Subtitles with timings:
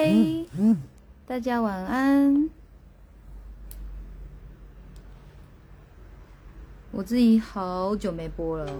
[0.00, 0.46] 拜，
[1.26, 2.48] 大家晚安。
[6.90, 8.72] 我自己好久没播了，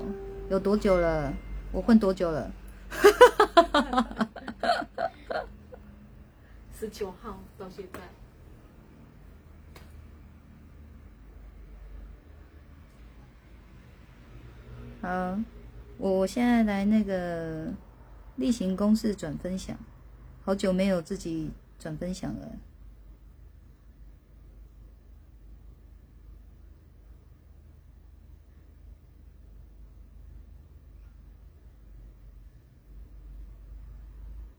[0.49, 1.33] 有多久了？
[1.73, 2.51] 我混多久了？
[6.75, 8.01] 十九号到现在。
[15.03, 15.39] 好，
[15.99, 17.73] 我我现在来那个
[18.37, 19.77] 例行公事转分享，
[20.51, 22.59] 好久没有自己转分享了。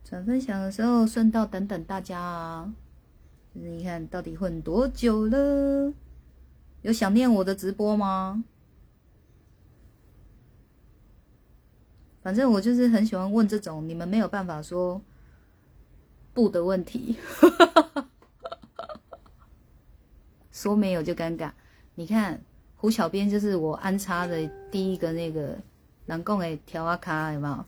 [0.05, 2.73] 转分享的时候，顺道等等大家啊！
[3.53, 5.93] 就是你看到底混多久了？
[6.83, 8.45] 有想念我的直播吗？
[12.21, 15.01] 反正我就是很喜欢问这种你们没有办法说
[16.33, 17.17] 不的问题，
[20.51, 21.51] 说没有就尴尬。
[21.95, 22.43] 你看
[22.75, 25.57] 胡小编就是我安插的第一个那个
[26.05, 27.65] 南贡的调啊卡，有没有？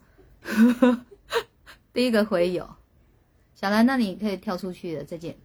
[1.93, 2.67] 第一个回有，
[3.53, 5.37] 小兰，那你可以跳出去了，再见。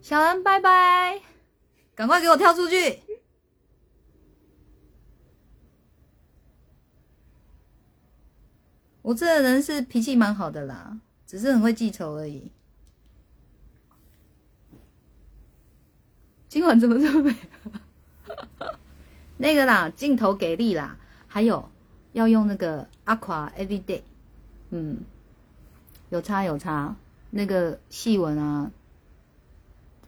[0.00, 1.20] 小兰，拜拜，
[1.94, 3.00] 赶快给我跳出去。
[9.08, 12.52] 我这个人是脾气蛮好的啦，只是很会记仇而已。
[16.46, 17.34] 今晚怎么这么美？
[19.38, 21.70] 那个啦，镜头给力啦，还有
[22.12, 24.02] 要用那个 Aqua Everyday，
[24.68, 24.98] 嗯，
[26.10, 26.94] 有差有差，
[27.30, 28.70] 那个细纹啊，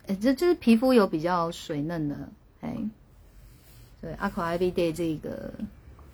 [0.08, 2.28] 哎，这就是皮肤有比较水嫩的，
[2.60, 2.76] 哎，
[4.02, 5.54] 对，Aqua Everyday 这个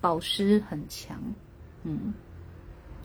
[0.01, 1.21] 保湿很强，
[1.83, 2.15] 嗯，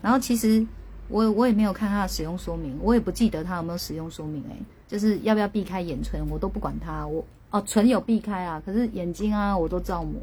[0.02, 0.66] 然后其实
[1.08, 4.56] 我我也没有看它的使用说明，我也不记得它有没有使用说明，哎。
[4.88, 7.06] 就是要不要避开眼唇，我都不管它。
[7.06, 10.20] 我哦，唇有避开啊，可是眼睛啊，我都照抹。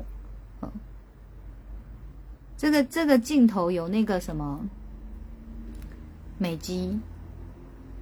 [0.62, 0.70] 嗯，
[2.56, 4.60] 这个这个镜头有那个什么
[6.38, 7.00] 美肌，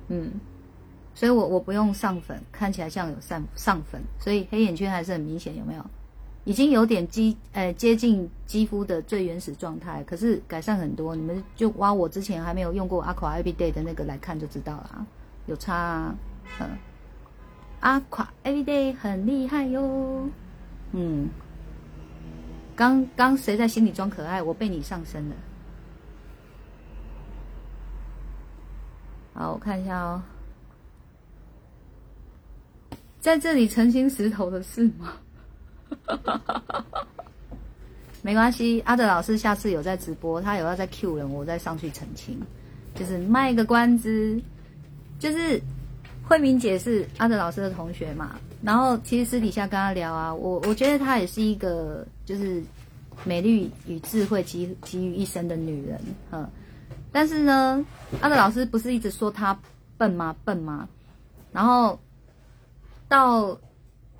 [0.09, 0.29] 嗯，
[1.15, 5.85] 所以我我不用上粉，看起来像有上上粉，所以黑眼圈还是很明显，有没有？
[6.47, 11.13] 已经有点肌呃接近肌肤的最原始状态，可是改善很多。
[11.13, 15.05] 你们就挖我之前还没有用过 Aqua Everyday 的那个来看就知道了，
[15.47, 15.75] 有差。
[15.75, 16.15] 啊。
[16.61, 16.69] 嗯，
[17.81, 20.29] 阿垮 everyday 很厉害哟。
[20.93, 21.27] 嗯，
[22.77, 24.41] 刚刚谁在心里装可爱？
[24.41, 25.35] 我被你上身了。
[29.33, 30.23] 好，我看一下哦，
[33.19, 35.11] 在这里澄清石头的事吗？
[38.21, 42.39] 没关系，阿德老师下次有在直播，他有要在 Q 人，我再上去澄清，
[42.95, 44.41] 就是卖个关子，
[45.19, 45.61] 就是。
[46.29, 52.61] 慧明姐是阿德老师的同学嘛，然后其实私底下跟她聊啊，我我觉得她也是一个就是
[53.23, 56.45] 美丽与智慧集集于一身的女人，嗯，
[57.13, 57.81] 但是呢，
[58.19, 59.57] 阿德老师不是一直说她
[59.97, 60.35] 笨吗？
[60.43, 60.89] 笨吗？
[61.53, 61.97] 然后
[63.07, 63.57] 到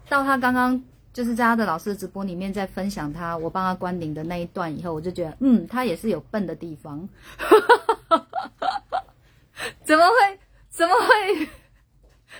[0.07, 0.81] 到他刚刚
[1.17, 7.09] 就是在他的老师的直播里面在分享他我帮他关顶的那一段以后，我就觉得嗯，他也是有笨的地方，
[9.83, 10.39] 怎么会？
[10.69, 11.47] 怎么会？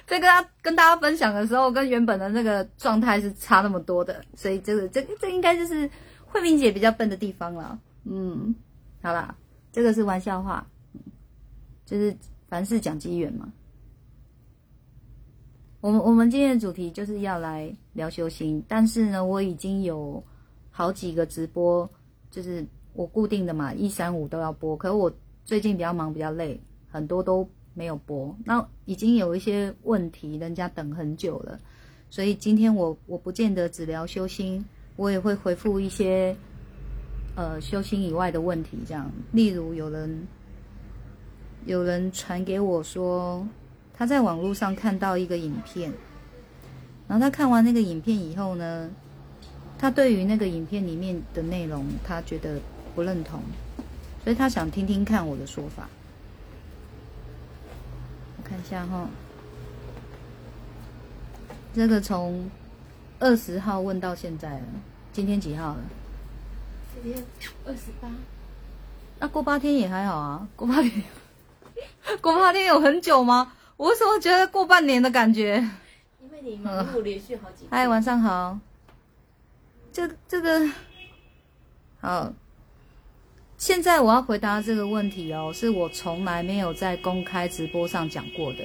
[0.05, 5.89] 在跟他跟大家分享的时候，跟原本的那个状态是差那么多的，所以这个这这应该就是
[6.27, 7.79] 慧敏姐比较笨的地方了。
[8.03, 8.53] 嗯，
[9.01, 9.35] 好啦，
[9.71, 10.63] 这个是玩笑话，
[11.83, 12.15] 就是
[12.47, 13.51] 凡事讲机缘嘛。
[15.87, 20.21] 我们我们今天的主题就是要来聊修心，但是呢，我已经有
[20.69, 21.89] 好几个直播，
[22.29, 25.09] 就是我固定的嘛，一三五都要播，可是我
[25.45, 26.59] 最近比较忙，比较累，
[26.91, 27.47] 很多都。
[27.73, 31.59] 没有播，那已经有一些问题，人家等很久了，
[32.09, 34.65] 所以今天我我不见得只聊修心，
[34.95, 36.35] 我也会回复一些
[37.35, 40.27] 呃修心以外的问题，这样，例如有人
[41.67, 43.47] 有人传给我说
[43.97, 45.91] 他在网络上看到一个影片，
[47.07, 48.89] 然后他看完那个影片以后呢，
[49.79, 52.59] 他对于那个影片里面的内容他觉得
[52.93, 53.41] 不认同，
[54.23, 55.89] 所以他想听听看我的说法。
[58.37, 59.09] 我看一下哈，
[61.73, 62.49] 这个从
[63.19, 64.65] 二十号问到现在了，
[65.11, 65.79] 今天几号了？
[66.93, 67.23] 今天
[67.65, 68.07] 二十八。
[69.19, 71.03] 那过八天也还好啊，过八天，
[72.21, 73.53] 过八天有很久吗？
[73.77, 75.57] 我为什么觉得过半年的感觉？
[76.19, 77.67] 因为你忙碌连续好几。
[77.69, 78.59] 嗨，晚上好。
[79.93, 80.67] 这这个
[81.99, 82.33] 好。
[83.57, 88.59] 现在我要回答这个问题哦，是我从来没有在公开直播上讲过的，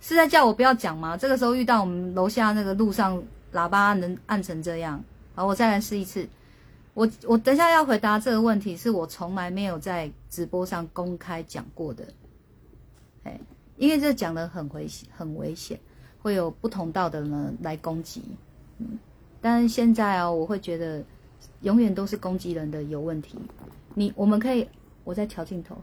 [0.00, 1.16] 是在叫我不要讲吗？
[1.16, 3.22] 这个时候遇到我们楼下那个路上
[3.52, 5.02] 喇叭能按成这样，
[5.34, 6.28] 好，我再来试一次。
[6.94, 12.04] 我我等下要回答这个问题，是我从来没有在直播上公开讲过的，
[13.22, 13.38] 哎，
[13.80, 15.80] 因为这讲的很危险，很危险，
[16.20, 18.22] 会有不同道的人来攻击，
[18.76, 18.98] 嗯，
[19.40, 21.02] 但是现在哦，我会觉得
[21.62, 23.38] 永远都是攻击人的有问题。
[23.94, 24.68] 你我们可以，
[25.02, 25.78] 我在调镜头，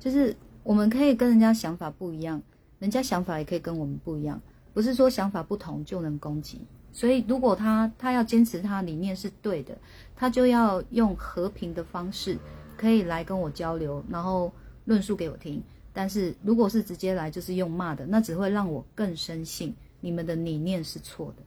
[0.00, 2.42] 就是我们可以跟人家想法不一样，
[2.80, 4.40] 人家想法也可以跟我们不一样，
[4.74, 6.60] 不是说想法不同就能攻击。
[6.92, 9.78] 所以如果他他要坚持他理念是对的，
[10.16, 12.36] 他就要用和平的方式
[12.76, 14.50] 可以来跟我交流，然后
[14.86, 15.62] 论述给我听。
[15.98, 21.42] 但是如果是直接来就是用骂的，那只会让我更深信你们的理念是错的，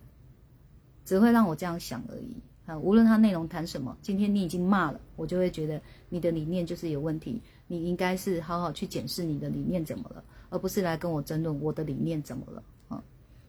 [1.06, 2.36] 只会让我这样想而已。
[2.66, 7.42] 啊，无论他内容谈什么，今天你已经骂了，我就会觉得你的理念就是有问题。
[7.68, 12.64] 你应该是好好去检视你的理念怎么了，而不是来跟我争论我的理念怎么了。
[12.90, 13.02] 啊，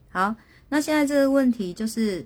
[0.08, 0.36] 好，
[0.68, 2.24] 那现在这个问题就是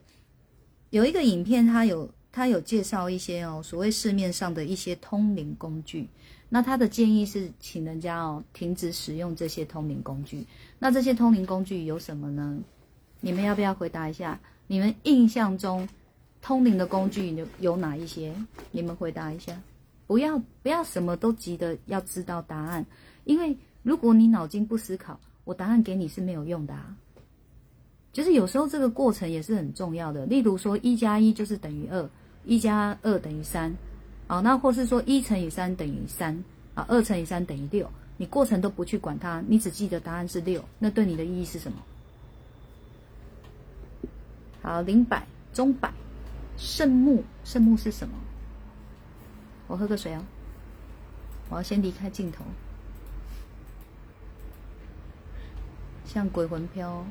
[0.90, 6.10] 有一个影片，它有它有介绍一些哦，所谓市面上的一些通灵工具。
[6.48, 10.46] 那他的建议是，请人家哦停止使用这些通灵工具。
[10.78, 12.58] 那这些通灵工具有什么呢？
[13.20, 14.38] 你们要不要回答一下？
[14.66, 15.88] 你们印象中？
[16.42, 18.32] 通灵的工具有有哪一些？
[18.70, 19.60] 你们回答一下。
[20.06, 22.86] 不要不要什么都急的要知道答案，
[23.24, 26.94] 因为如果你脑筋不思考，我答案给你是没有用的啊。
[28.12, 30.24] 就是有时候这个过程也是很重要的。
[30.26, 32.08] 例如说，一加一就是等于二，
[32.44, 33.74] 一加二等于三，
[34.26, 36.42] 啊，那或是说一乘以三等于三，
[36.74, 41.78] 啊，二乘以三等于六，你过程都不去管它，你只记得答案是六，那对你的意义是什么？
[44.62, 45.92] 好，零百中百。
[46.58, 48.14] 圣木，圣木是什么？
[49.66, 50.24] 我喝个水哦。
[51.50, 52.42] 我要先离开镜头。
[56.06, 57.04] 像鬼魂飘，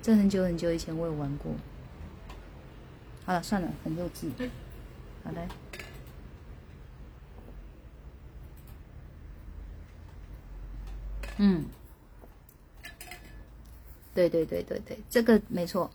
[0.00, 1.52] 这很久很久以前我有玩过。
[3.26, 4.30] 好了，算了，很幼稚。
[5.22, 5.46] 好的。
[11.38, 11.64] 嗯。
[14.14, 15.90] 对对对对对，这个没错。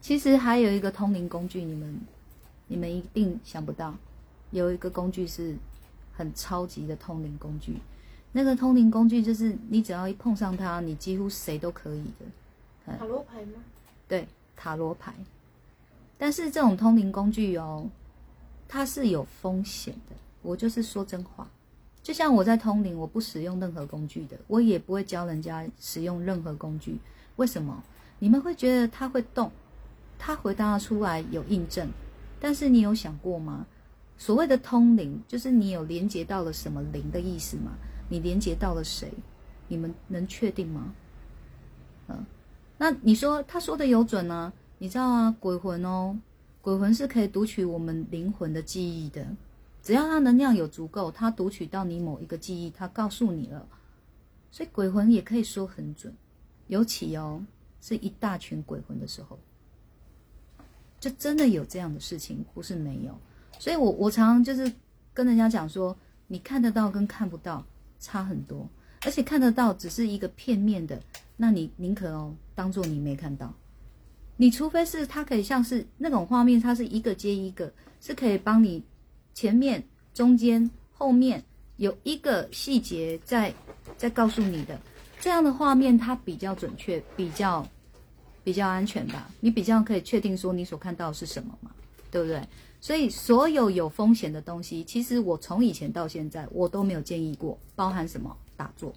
[0.00, 2.00] 其实还有一个通灵工具，你们
[2.66, 3.94] 你们一定想不到，
[4.50, 5.56] 有一个工具是
[6.12, 7.76] 很超级的通灵工具。
[8.32, 12.96] 那个通灵工具就是你只要一碰上它，你几乎谁都可以的。
[12.98, 13.62] 塔罗牌吗？
[14.08, 14.26] 对，
[14.56, 15.14] 塔罗牌。
[16.18, 17.88] 但是这种通灵工具哦，
[18.66, 20.16] 它是有风险的。
[20.42, 21.48] 我就是说真话，
[22.04, 27.00] 就像我在通灵，我不使用任何工具的，我也不会教人家使用任何工具。
[27.36, 27.82] 为什么？
[28.18, 29.50] 你们会觉得它会动？
[30.18, 31.88] 他回答出来有印证，
[32.38, 33.66] 但是你有想过吗？
[34.18, 37.72] 所谓的通灵，就是你有连接到了什么灵的意思吗？
[38.10, 39.10] 你连接到了谁？
[39.68, 40.94] 你们能确定吗？
[42.08, 42.24] 嗯，
[42.76, 44.52] 那你说他说的有准呢？
[44.76, 46.18] 你知道啊，鬼魂哦，
[46.60, 49.26] 鬼魂是可以读取我们灵魂的记忆的，
[49.84, 53.68] 只要它能量有足够，它读取到你某一个记忆，它告诉你了，
[54.50, 56.12] 所以鬼魂也可以说很准，
[56.68, 57.44] 尤其哦，
[57.82, 59.38] 是一大群鬼魂的时候。
[60.98, 63.14] 就真的有这样的事情，不是没有，
[63.58, 64.72] 所以我我常常就是
[65.12, 65.94] 跟人家讲说，
[66.28, 67.62] 你看得到跟看不到
[68.00, 68.66] 差很多，
[69.02, 70.98] 而且看得到只是一个片面的，
[71.36, 73.52] 那你宁可哦当做你没看到，
[74.38, 77.70] 你除非是它可以像是那种画面，它是一个接一个，
[78.00, 78.82] 是可以帮你
[79.34, 81.44] 前面、中间、后面
[81.76, 83.52] 有一个细节在
[83.98, 84.80] 在告诉你的，
[85.20, 87.66] 这样的画面它比较准确，比较。
[88.44, 91.70] 比较安全吧，你比较可以确定说你所看到的是什么嘛，
[92.10, 92.46] 对不对？
[92.78, 98.92] 所以所有有风险的东西，其实我从以前到现在我都没有建议过，包含什么打坐，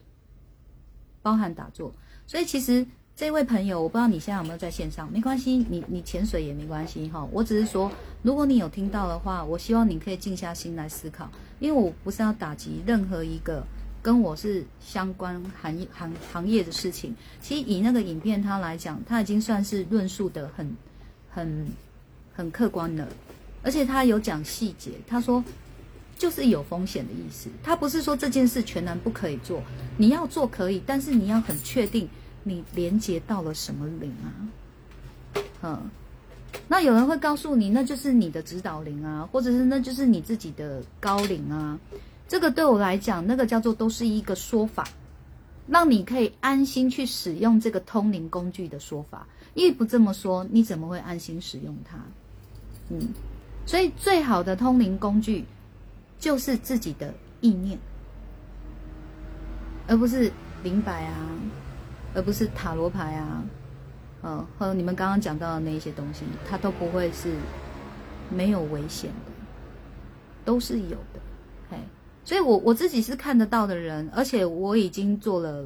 [1.22, 1.94] 包含打坐。
[2.25, 2.86] 所以其实
[3.17, 7.27] 这位朋友，我不知道你现在有没有在线上，没关系，你你潜水也没关系哈。
[7.31, 11.27] 我只是说，如果你有听到的话，我希望你可以静下心来思考，
[11.59, 13.65] 因为我不是要打击任何一个。
[14.03, 20.71] 跟我是相关行业行行业的事情，其实以那个影片它来讲，它已经算是论述的很
[21.29, 21.67] 很
[22.33, 23.05] 很客观了，
[23.63, 25.43] 而且他有讲细节，他说
[26.17, 29.62] 就是有风险的意思，他不是说这件事全然不可以做，
[29.97, 32.07] 你要做可以，但是你要很确定
[32.47, 34.29] 你连接到了什么灵啊，
[35.63, 35.89] 嗯，
[36.67, 41.77] 那有人会告诉你，那就是你的指导灵啊，或者是那就是你自己的高灵啊。
[42.27, 44.87] 这个对我来讲，那个叫做都是一个说法，
[45.67, 49.25] 让你可以安心去使用这个通灵工具的说法。
[49.53, 51.97] 因为不这么说，你怎么会安心使用它？
[52.89, 53.09] 嗯，
[53.65, 55.45] 所以最好的通灵工具
[56.19, 57.77] 就是自己的意念，
[59.87, 60.31] 而不是
[60.63, 61.15] 灵摆啊，
[62.17, 63.43] 而不是塔罗牌啊，
[64.24, 67.31] 呃，和你们刚刚讲到的那一些东西，它都不会是
[68.31, 69.31] 没有危险的，
[70.43, 71.21] 都是有的。
[71.69, 71.77] 嘿，
[72.25, 75.63] 所以我我自己是看得到的人，而且我已经做了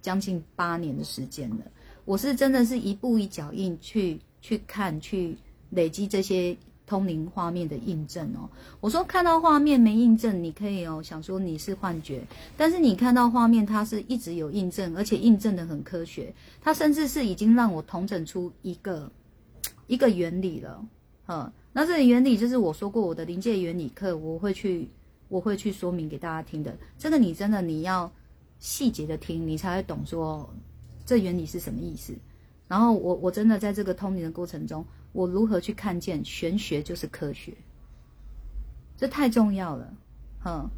[0.00, 1.58] 将近八年的时间了。
[2.06, 5.36] 我是真的是一步一脚印去去看去
[5.68, 6.56] 累积这些
[6.92, 8.46] 通灵画面的印证哦。
[8.78, 12.22] 我说看到画面没印证，你可以哦想说你是幻觉，
[12.54, 16.34] 但是你看到画面，它是一直有印证，而且印证的很科学。
[16.60, 19.10] 它甚至是已经让我统整出一个
[19.86, 20.86] 一个原理了。
[21.28, 24.86] 嗯，那这个原理就是我说过我的临界原理课，我会去
[25.30, 26.76] 我会去说明给大家听的。
[26.98, 28.12] 这个你真的你要
[28.58, 30.46] 细节的听，你才会懂说。
[31.06, 32.14] 这原理是什么意思？
[32.68, 37.52] 然后我我真的在这个通灵的过程中，我如何去看见玄学就是科学？
[38.96, 39.94] 这太重要了，
[40.44, 40.68] 嗯！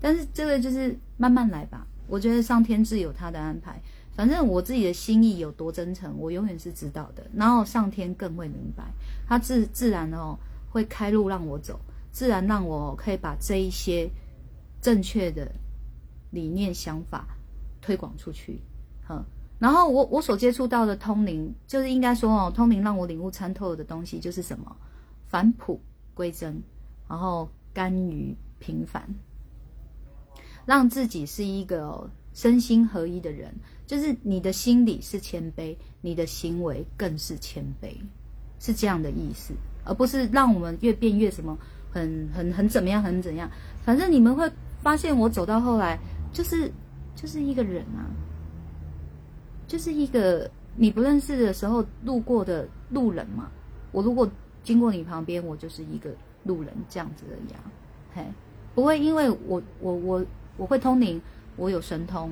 [0.00, 1.86] 但是这个就是慢慢来吧。
[2.06, 3.80] 我觉得上天自有他的安排，
[4.14, 7.24] 反正我自己的心意有多真诚，我永远是知道的。
[7.34, 8.84] 然后上天更会明白，
[9.26, 10.36] 他自自然哦
[10.70, 14.10] 会开路让我走，自然让我可以把这一些
[14.82, 15.50] 正确的
[16.30, 17.26] 理念想法
[17.80, 18.60] 推广出去，
[19.62, 24.76] 然后我我所接触到的通灵，就是应该说哦，通灵让我领悟参透的东西就是什么，
[25.28, 25.80] 返璞
[26.14, 26.60] 归真，
[27.08, 29.08] 然后甘于平凡，
[30.66, 33.54] 让自己是一个身心合一的人，
[33.86, 37.94] 就是你的心里是谦卑，你的行为更是谦卑，
[38.58, 39.54] 是这样的意思，
[39.84, 41.56] 而不是让我们越变越什么
[41.92, 43.48] 很很很怎么样很怎样，
[43.84, 44.50] 反正你们会
[44.82, 45.96] 发现我走到后来
[46.32, 46.68] 就是
[47.14, 48.10] 就是一个人啊。
[49.72, 53.48] 就是一个你不认识的时候路过的路人嘛。
[53.90, 54.30] 我如果
[54.62, 56.10] 经过你旁边，我就是一个
[56.44, 57.58] 路人这样子的呀。
[58.14, 58.22] 嘿，
[58.74, 60.26] 不会因为我我我
[60.58, 61.18] 我会通灵，
[61.56, 62.30] 我有神通。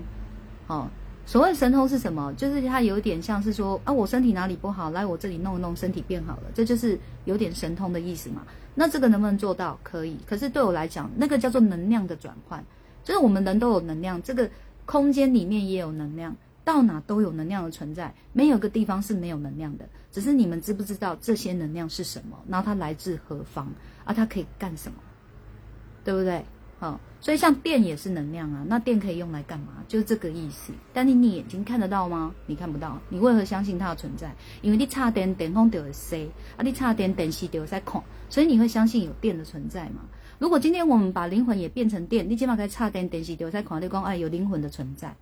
[0.67, 0.87] 哦，
[1.25, 2.31] 所谓神通是什么？
[2.35, 8.43] 就是它有点像是说啊，我身体哪里不好，来我这里弄一弄，身体变好了，这就是有点神通的意思嘛。
[8.75, 9.81] 那这个能不能做到？
[9.83, 10.19] 可以。
[10.27, 12.63] 可是对我来讲，那个叫做能量的转换，
[13.03, 14.51] 就是我们人都有能量，这个
[14.85, 16.37] 空间里面也有能量。
[16.71, 19.89] 到哪都有能量的存在，没有个地方是没有能量的。
[20.13, 22.39] 只是你们知不知道这些能量是什么？
[22.47, 23.67] 然后它来自何方？
[24.05, 24.99] 啊，它可以干什么？
[26.05, 26.45] 对不对？
[26.79, 28.65] 好，所以像电也是能量啊。
[28.69, 29.85] 那电可以用来干嘛？
[29.89, 30.73] 就是这个意思。
[30.93, 32.33] 但是你眼睛看得到吗？
[32.47, 32.97] 你看不到。
[33.09, 34.33] 你为何相信它的存在？
[34.63, 38.01] 因为你插电，电风就会塞；啊，你插电，电视就会在看。
[38.29, 40.03] 所以你会相信有电的存在吗？
[40.39, 43.83] 如果今天我们把灵魂也变成电，你起码可以插电，电视就在看。
[43.83, 45.15] 你讲哎，有灵魂的存在。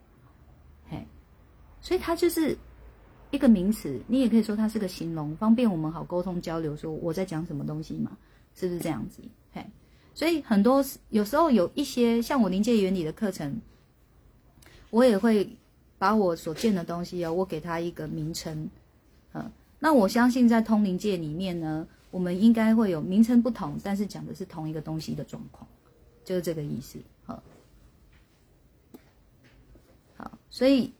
[1.80, 2.56] 所以它就是
[3.30, 6.76] 一个名词，你也可以说它是个形容，方便我们好沟通交流。
[6.76, 8.16] 说我在讲什么东西嘛，
[8.54, 9.22] 是不是这样子？
[9.52, 9.64] 嘿，
[10.14, 13.60] 所以很多有时候有一些像我临界原理的课程，
[14.90, 15.56] 我也会
[15.98, 18.68] 把我所见的东西哦，我给它一个名称。
[19.32, 25.68] 嗯，那我相信在通灵界里面呢，我们应该会有名称不同，但是讲的是同一个东西的状况，
[26.24, 26.98] 就是这个意思。
[27.24, 27.42] 好，
[30.16, 30.92] 好，所以。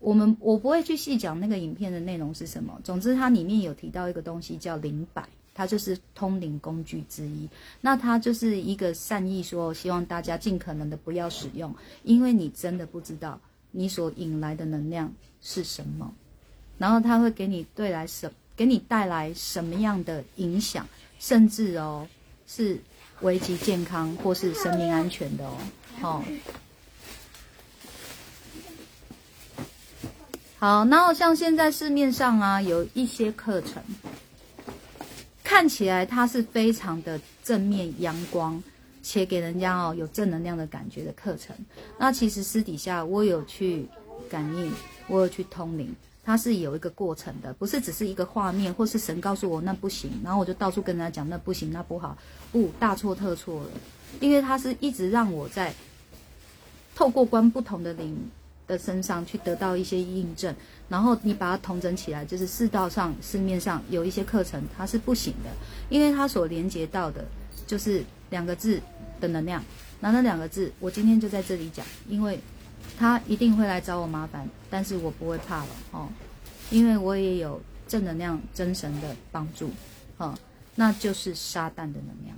[0.00, 2.80] 我们我不会去细讲那个影片的内容是什么。
[2.84, 7.48] 总之，它里面有提到一个东西叫灵摆，它就是通灵工具之一。
[7.80, 11.74] 那它就是一个善意说，希望大家尽可能的不要使用，
[12.04, 13.40] 因为你真的不知道
[13.72, 16.14] 你所引来的能量是什么，
[16.78, 20.86] 然后它会给你带来什给你带来什么样的影响，
[21.18, 22.06] 甚至哦
[22.46, 22.78] 是
[23.22, 25.56] 危及健康或是生命安全的哦，
[26.00, 26.24] 好。
[30.60, 33.80] 好，然后像现在市面上啊，有一些课程，
[35.44, 38.60] 看起来它是非常的正面、阳光，
[39.00, 41.54] 且给人家哦有正能量的感觉的课程。
[41.96, 43.86] 那其实私底下我有去
[44.28, 44.72] 感应，
[45.06, 52.18] 我有去通灵，它是有一个过程的，不是只是一个画面，或是神告诉我那不行，然后我就到处跟人家讲那不行，那不好，
[52.50, 53.70] 不大错特错了，
[54.18, 55.72] 因为它是一直让我在
[56.96, 58.28] 透过观不同的灵。
[58.68, 60.54] 的身上去得到一些印证，
[60.88, 65.50] 然后你把它统整起来，就是世道上市面上有一些课程它是不行的，
[65.88, 67.24] 因为它所连接到的
[67.66, 68.80] 就是两个字
[69.20, 69.64] 的能量，
[69.98, 72.38] 那那两个字我今天就在这里讲，因为
[72.98, 76.08] 他一定会来找我麻烦，但是我不会怕了哦，
[76.70, 79.70] 因为我也有正能量真神的帮助，
[80.18, 80.38] 哦，
[80.74, 82.36] 那就是撒旦的能量。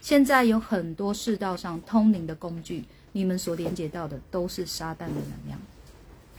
[0.00, 2.84] 现在有很多世道上通灵的工具。
[3.12, 5.58] 你们所连接到的都是撒旦的能量，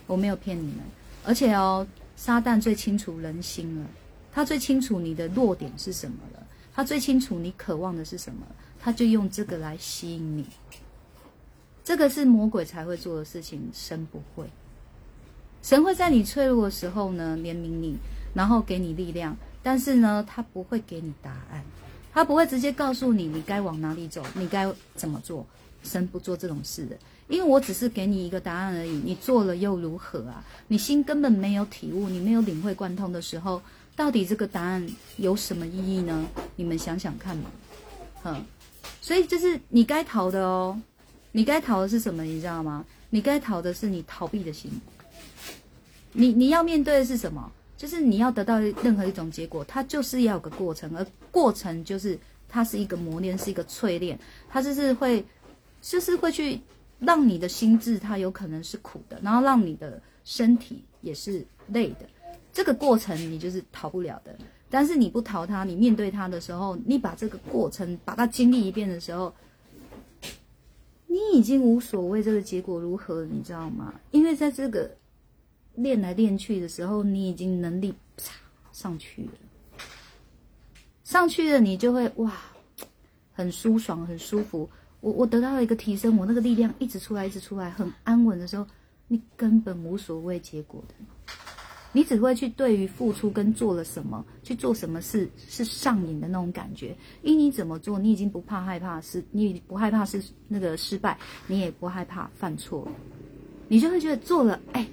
[0.08, 0.80] 我没有骗你们。
[1.24, 1.86] 而且哦，
[2.16, 3.86] 撒旦最清楚人心了，
[4.32, 8.46] 他最清楚你的弱点是什么了，他最清楚你渴望的是什么，
[8.80, 10.46] 他就用这个来吸引你。
[11.84, 14.46] 这个是魔鬼才会做的事情，神不会。
[15.62, 17.98] 神会在你脆弱的时候呢怜悯你，
[18.34, 21.64] 然后给你力量，但是呢，他不会给你答案，
[22.14, 25.46] 他不会直接告诉你你该往哪里走，你该怎么做。
[25.84, 26.98] 神不做这种事的，
[27.28, 30.44] 因为我只是给你一个答案而已，你做了又如何啊？
[30.68, 33.62] 你心根本没有体悟，你没有领会贯通的时候，
[33.96, 36.28] 到底这个答案有什么意义呢？
[36.56, 37.52] 你们想想看嘛，
[38.24, 38.46] 嗯，
[39.02, 40.80] 所以就是你该逃的哦。
[41.34, 42.24] 你该逃的是什么？
[42.24, 42.86] 你知道吗？
[43.10, 44.70] 你该逃的是你逃避的心。
[46.12, 47.52] 你你要面对的是什么？
[47.78, 52.20] 就是你要得到任何一种结果，它就是要有个过程，而过程就是
[52.50, 54.20] 它是一个磨练，是一个淬炼，
[54.50, 55.26] 它就是会，
[55.82, 56.60] 就是会去
[57.00, 62.08] 让你的心智它有可能是苦的，然后让你的身体也是累的。
[62.54, 64.38] 这个过程你就是逃不了的。
[64.70, 69.34] 但是你不逃它，你面对它的时候，你把这个过程把它经历一遍的时候。
[71.08, 73.94] 你已经无所谓这个结果如何，你知道吗？
[74.12, 74.90] 因为在这个
[75.76, 78.34] 练来练去的时候，你已经能力啪
[78.72, 79.32] 上去了，
[81.04, 82.32] 上去了，你就会哇，
[83.34, 84.70] 很舒爽，很舒服。
[85.02, 88.66] 我我得到了一个提升，我那个力量一直出来，一直出来，很安稳的时候，
[89.08, 90.96] 你根本无所谓结果的。
[91.94, 96.96] 你只会去对于付出跟做了什么，去做什么事是上瘾的那种感觉。
[97.22, 101.18] 因你怎么做，你已经不怕害怕失，你不害怕是那个失败，
[101.48, 102.88] 你也不害怕犯错，
[103.68, 104.88] 你就会觉得做了，哎，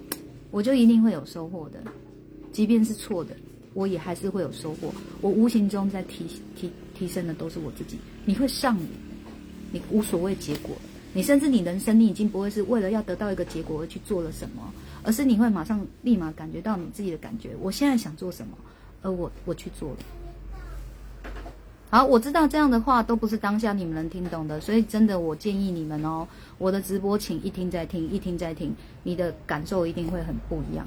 [0.51, 1.81] 我就一定会有收获的，
[2.51, 3.33] 即便是错的，
[3.73, 4.93] 我也还是会有收获。
[5.21, 7.97] 我无形中在提提提升的都是我自己。
[8.25, 8.87] 你会上瘾，
[9.71, 10.75] 你无所谓结果，
[11.13, 14.63] 你甚至你人生你已经不会是为了要得到一个结果而去做了什么。
[15.01, 18.57] 而是你会马上立马感觉到你自己的感觉，我现在想做什么，
[19.01, 19.97] 而我我去做了。
[21.89, 26.27] 好，我知道这样的话都不是当下你们能听懂的，所以真的我建议你们哦，
[26.57, 30.85] 我的直播请一听再听，一听再听，你的感受一定会很不一样。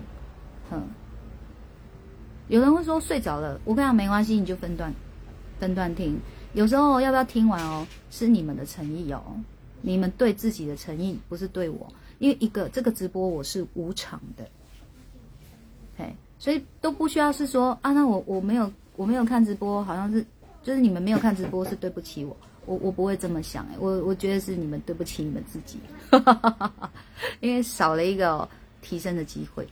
[0.70, 0.82] 嗯，
[2.48, 4.92] 有人会说睡着了，我跟你讲没关系，你就分段
[5.58, 6.18] 分段听。
[6.54, 9.22] 有时候要不要听完哦，是你们的诚意哦，
[9.80, 11.92] 你们对自己的诚意，不是对我。
[12.18, 14.48] 因为一个这个直播我是无偿的，
[15.98, 20.24] 嘿，所以都不需要是说啊，那我我没有我没有看直播，好像是
[20.62, 25.80] 就是你们没有看直播是对不起我，我我不会这么想哎，我我觉得是你们对不起你们自己，
[27.40, 28.48] 因为少了一个
[28.80, 29.66] 提升的机会，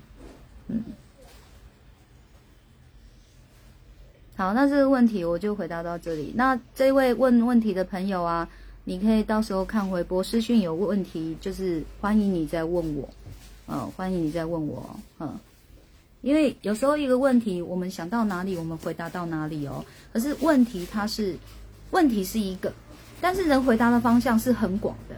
[0.66, 0.82] 嗯，
[4.40, 6.32] 好，那这个问题我就回答到这里。
[6.34, 8.48] 那这位问问题的朋友啊。
[8.84, 13.06] 你可以到时候看回播，私讯有问题就是欢迎你再问我，
[13.68, 15.38] 嗯，欢迎你再问我，嗯，
[16.22, 19.84] 因为有时候一个问题我们想到哪里，我们回答到哪里哦。
[20.14, 21.36] 可是问题它是
[21.90, 22.72] 问题是一个，
[23.20, 25.14] 但是人回答的方向是很广的。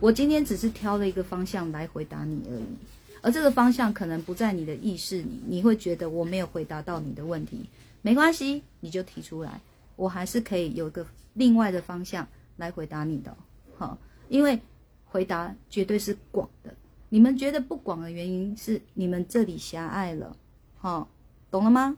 [0.00, 2.64] 我今天只是挑了一个方向来回答你而已，
[3.22, 7.64] 而这个方向可能不在你的意识里，你会觉得我没有回答到你的问题，
[8.02, 9.60] 没关系，你就提出来，
[9.96, 12.26] 我还是可以有个另外的方向。
[12.58, 13.36] 来回答你的，
[13.76, 13.96] 好，
[14.28, 14.60] 因为
[15.04, 16.74] 回答绝对是广的。
[17.08, 20.36] 你们觉得不广的原因是你们这里狭隘了，
[20.76, 21.08] 好，
[21.52, 21.96] 懂了吗？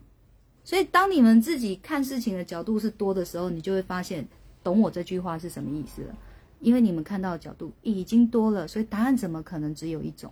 [0.63, 4.29] 所以当你们自己看事情的角度是多的时候，你就会发现，
[4.63, 6.15] 懂我这句话是什么意思了。
[6.61, 10.31] 因为你们看到的角度已经多了，所以答案怎么可能只有一种？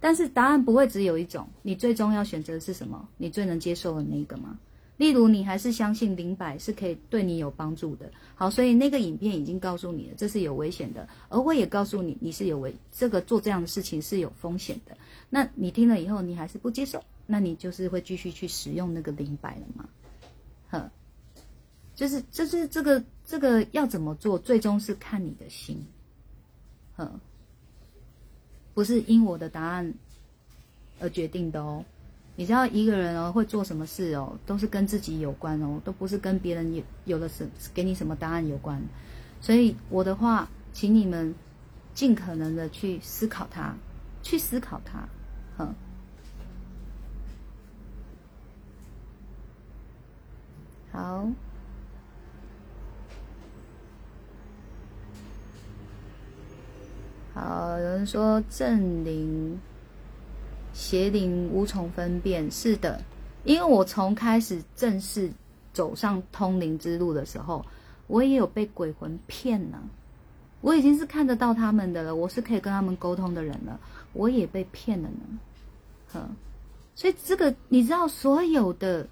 [0.00, 3.06] 但是答案不会只有一种，你最终要选择的是什么？
[3.18, 4.58] 你最能接受的那个吗？
[4.96, 8.10] 例如，你还是相信灵摆是可以对你有帮助的。
[8.34, 11.08] 好，所以那个影片已经告诉你了，这是有危险的。
[11.30, 14.94] 而我也告诉你，你是有危，这个做这样的事情是有风险的。
[15.30, 19.88] 那你听了以后，你还是不接受，那你就是会继续去使用那个灵摆了吗？
[20.68, 20.90] 呵，
[21.94, 25.82] 就是就是这个这个要怎么做，最终是看你的心，
[26.96, 27.10] 呵，
[28.80, 29.92] 不是因我的答案
[31.02, 31.84] 而决定的哦。
[32.34, 38.80] 你知道一个人哦会做什么事哦，都是跟自己有关哦，都不是跟别人有有了什给你什么答案有关。
[39.42, 41.34] 所以我的话，请你们
[41.92, 43.74] 尽可能的去思考它，
[44.22, 45.06] 去思考它，
[45.58, 45.74] 哼。
[50.90, 51.28] 好，
[57.40, 59.58] 好，有人说正灵。
[60.74, 63.02] 邪灵无从分辨，是的，
[63.44, 65.32] 因为我从开始正式
[65.72, 67.64] 走上通灵之路的时候，
[68.08, 69.82] 我也有被鬼魂骗了。
[70.60, 73.80] 我已经是看得到他们的了，我是可以跟他们沟通的人了，
[74.12, 75.38] 我也被骗了呢。
[76.12, 76.28] 呵，
[76.94, 79.08] 所以这个你知道，所有的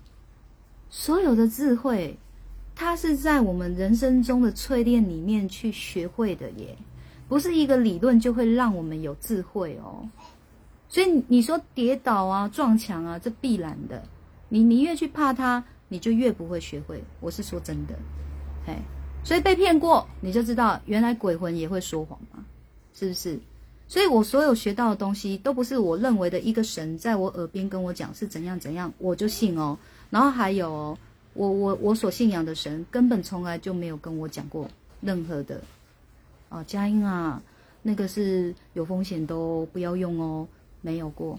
[0.90, 2.16] 所有的智慧，
[2.74, 6.76] 它是在我们人生中的淬炼里面去学会的耶，
[7.28, 10.08] 不是一个理论就会让我们有智慧哦。
[10.88, 14.02] 所以你说跌倒啊、撞墙啊，这必然的。
[14.48, 17.04] 你你越去怕它，你就越不会学会。
[17.20, 17.94] 我是说真的，
[18.66, 18.74] 嘿，
[19.22, 22.42] 所以被骗过，你就知道原来鬼魂也会说谎嘛，
[22.94, 23.38] 是不是？
[23.86, 29.76] 所以我所有学到的东西，都不是我认为的一个神在我耳边跟我讲是怎样怎样，我就信哦。
[30.08, 30.98] 然后还有哦，
[31.34, 34.66] 我我我所信仰的神根本从来就没有跟我讲过
[35.02, 35.60] 任何的，
[36.48, 37.42] 啊，佳音啊，
[37.82, 40.46] 那个是有风险都不要用哦。
[40.80, 41.38] 没有过，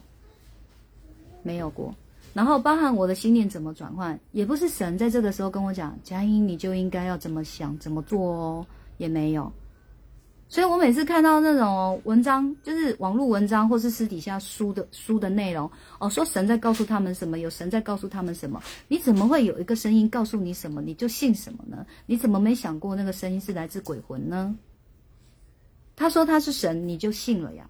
[1.43, 1.95] 没有过。
[2.34, 8.65] 然后包含我的心念怎么转换，也不是神在这个时候跟我讲，佳音你就应该要怎么想怎么做哦，
[8.98, 9.52] 也没有。
[10.50, 15.69] 所以我每次看到那种文章，就是网络文章或是私底下书的书的内容，
[16.00, 21.86] 哦，说神在告诉他们什么，有神在告诉他们什么，你怎么会有一个声音告诉你什么，你就信什么呢？
[22.06, 24.56] 你怎么没想过那个声音是来自鬼魂呢？
[26.00, 27.70] 他说他是神，你就信了呀。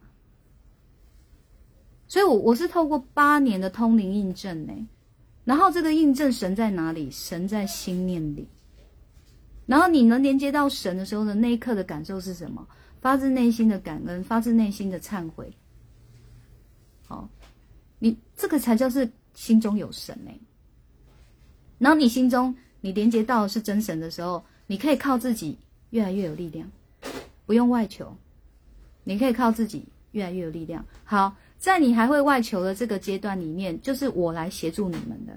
[2.08, 4.88] 所以，我我是透过八年的通灵印证呢，
[5.46, 7.10] 然后这个印证神在哪里？
[7.10, 8.48] 神在心念里。
[9.66, 12.68] 然后你能连接到神的时候的那一刻的感受是什么？
[13.02, 15.52] 发自内心的感恩，发自内心的忏悔。
[17.08, 17.28] 好，
[17.98, 20.32] 你这个才叫是心中有神呢。
[21.80, 25.58] 然后你心中你连接到是真神的时候，你可以靠自己
[25.90, 26.70] 越来越有力量，
[27.50, 28.16] 不用外求，
[29.04, 30.86] 你可以靠自己越来越有力量。
[31.04, 31.36] 好。
[31.58, 35.34] 在你还会外求的这个阶段里面，就是我来协助你们的。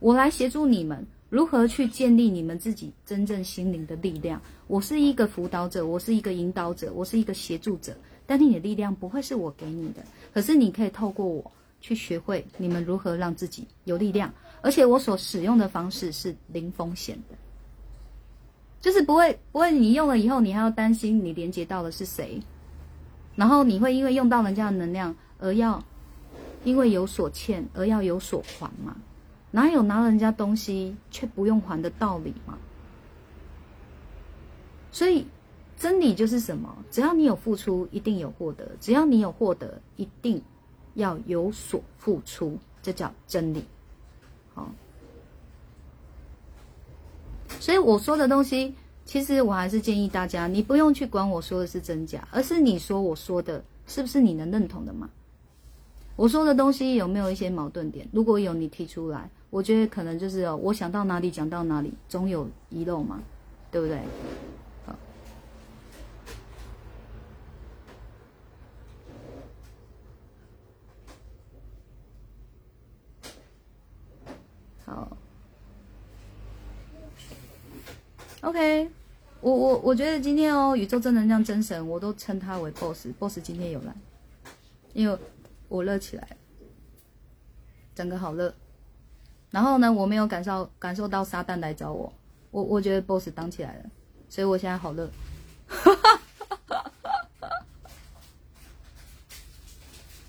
[0.00, 4.42] 我来协助你们如何去建立你们自己真正心灵的力量。
[4.66, 7.96] 我是一个辅导者，我是一个引导者，我是一个协助者。
[8.26, 14.30] 但是你的力量不会是我给你的，可是你可以透过我去学会你们如何让自己有力量。
[14.60, 17.36] 而且我所使用的方式是零风险的，
[18.80, 22.40] 就是不会不会你用了以后，你还要担心你连接到的是谁。
[23.36, 25.82] 然后你会因为用到人家的能量而要，
[26.64, 28.96] 因为有所欠而要有所还吗？
[29.52, 32.58] 哪有拿人家东西却不用还的道理吗？
[34.92, 35.26] 所以
[35.76, 36.76] 真理就是什么？
[36.90, 40.42] 只要你有付出，一定有获得；只要你有获得，一定
[40.94, 43.64] 要有所付出，这叫真理。
[44.54, 44.70] 好，
[47.60, 48.74] 所以我说的东西。
[49.06, 55.10] 其实我还是建议大家，你不用去管我说的是真假，而是你说我说的是不是你能认同的嘛？
[56.14, 58.06] 我说的东西有没有一些矛盾点？
[58.12, 59.28] 如果有，你提出来。
[59.48, 63.20] 我觉得可能就是哦，我想到哪里讲到哪里，总有遗漏嘛，
[63.72, 64.00] 对不对？
[64.86, 64.96] 好，
[74.84, 75.16] 好
[78.40, 78.90] ，OK。
[79.40, 83.94] 我我我觉得今天哦，宇宙正能量真神，我都称他为 boss，boss 今天有来，
[84.92, 85.18] 因为
[85.68, 86.36] 我热起来，
[87.94, 88.54] 整个好热。
[89.50, 92.12] 然后呢，我没有感受感受到撒旦来找我，
[92.50, 93.84] 我我觉得 boss 当起来了，
[94.28, 95.10] 所以我现在好热。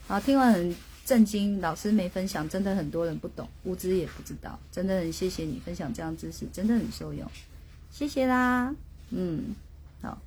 [0.07, 0.73] 好，听完很
[1.05, 7.29] 震惊，老师没分享，真的很多人不懂，无知也不知道，真的很谢谢你分享这样知识，真的很受用，
[7.91, 8.73] 谢谢啦。
[9.11, 9.53] 嗯，
[10.01, 10.17] 好，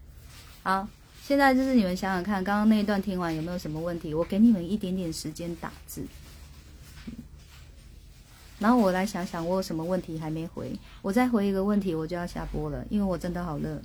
[0.63, 0.89] 好，
[1.23, 4.15] 现在就是你们想想看，刚刚那一段听完有没有什么问题？
[4.15, 6.03] 我给你们一点点时间打字，
[8.59, 13.81] 然后我来想想我有什么问题还没回，我再回一个问题我就要下播了，因为我真的好热。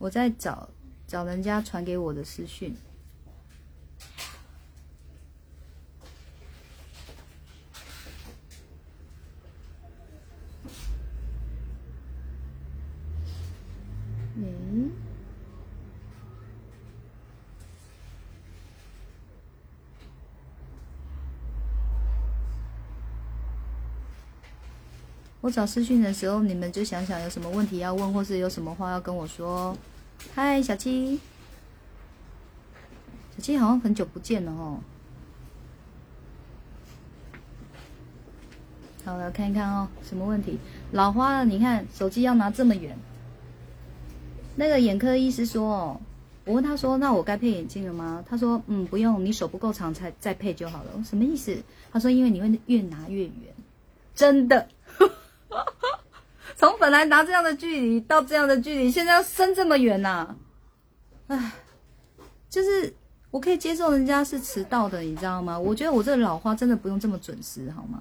[0.00, 0.66] 我在找
[1.06, 2.74] 找人家传给我的私讯。
[14.36, 14.90] 嗯，
[25.42, 29.76] 我找私讯的时候，你们就想想有什么问题要问，或是有什么话要跟我说。
[30.34, 31.18] 嗨，小七，
[33.36, 34.78] 小七好像很久不见了哦。
[39.04, 40.58] 好，了看一看哦，什么问题？
[40.92, 42.96] 老花了，你看手机要拿这么远。
[44.56, 46.00] 那个眼科医师说哦，
[46.44, 51.56] 我问他说：“那我该配眼镜了吗？”他说：“嗯，不用，你手不够长才再配就好了。”什么意思？
[51.90, 53.32] 他说：“因为你会越拿越远。”
[54.14, 54.68] 真的，
[56.60, 60.36] 从本来拿这样的距离到这样的距离，现在要伸这么远呐、
[61.28, 61.52] 唉，
[62.50, 62.92] 就是
[63.30, 65.58] 我可以接受人家是迟到的，你知道吗？
[65.58, 68.00] 我觉得我这老花真的不用这么准时，好吗？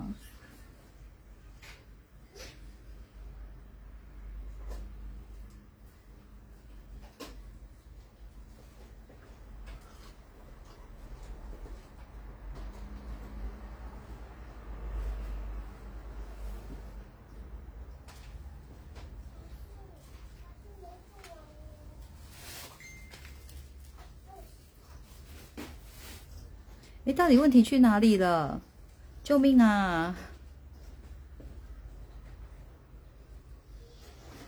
[27.10, 28.62] 诶，到底问题去哪里了？
[29.24, 30.16] 救命啊！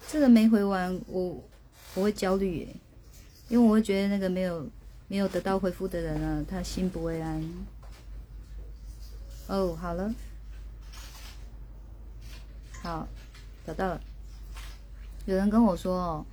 [0.08, 1.44] 这个没回完，我
[1.96, 2.76] 我会焦虑耶，
[3.50, 4.70] 因为我会觉得那个没有
[5.08, 7.44] 没有得到回复的人啊，他心不会安。
[9.48, 10.14] 哦，好了，
[12.84, 13.08] 好，
[13.66, 14.00] 找到了。
[15.26, 16.26] 有人跟我说哦，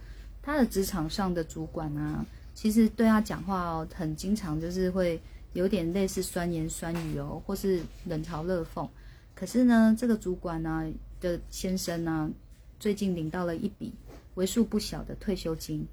[0.43, 2.23] 他的职场上的主管啊，
[2.55, 5.19] 其实对他讲话哦，很经常就是会
[5.53, 8.89] 有点类似酸言酸语哦，或是冷嘲热讽。
[9.35, 12.31] 可是呢，这个主管呢、的先生呢、
[12.79, 13.93] 最近领到了一笔
[14.35, 15.87] 为数不小的退休金。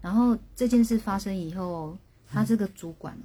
[0.00, 1.96] 然后这件事发生以后，
[2.28, 3.16] 他这个主管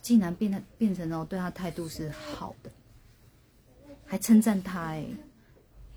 [0.00, 2.70] 竟然变得变成了对他态度是好的，
[4.06, 5.06] 还称赞他哎，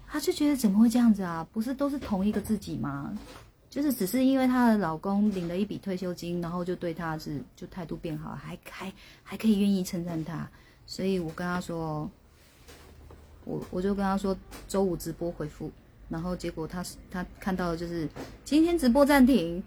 [0.08, 1.48] 他就觉得怎么会这样子啊？
[1.54, 3.18] 不是都是同一个自己吗？
[3.78, 10.48] 就是只是因为她的老公领了一笔退休金，然后就对她是就态度变好，还还还可以愿意称赞她，
[10.88, 12.10] 所以我跟她说，
[13.46, 14.36] 我我就跟她说
[14.68, 15.72] 周五直播回复，
[16.10, 18.10] 然后结果她她看到就是
[18.44, 19.62] 今天直播暂停，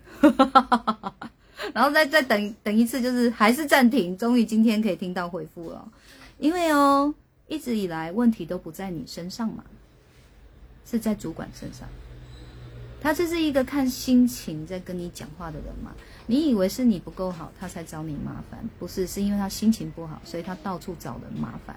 [1.73, 5.89] 然后再再等等一次就是还是暂停，终于今天可以听到回复了，
[6.39, 7.15] 因为哦
[7.47, 9.63] 一直以来问题都不在你身上嘛，
[10.85, 11.89] 是在主管身上。
[13.01, 15.93] 他这是一个看心情在跟你讲话的人嘛？
[16.27, 18.61] 你以为是你不够好，他才找你麻烦？
[18.79, 21.75] 不是，是因为他心情不好，所以他到处找人麻烦。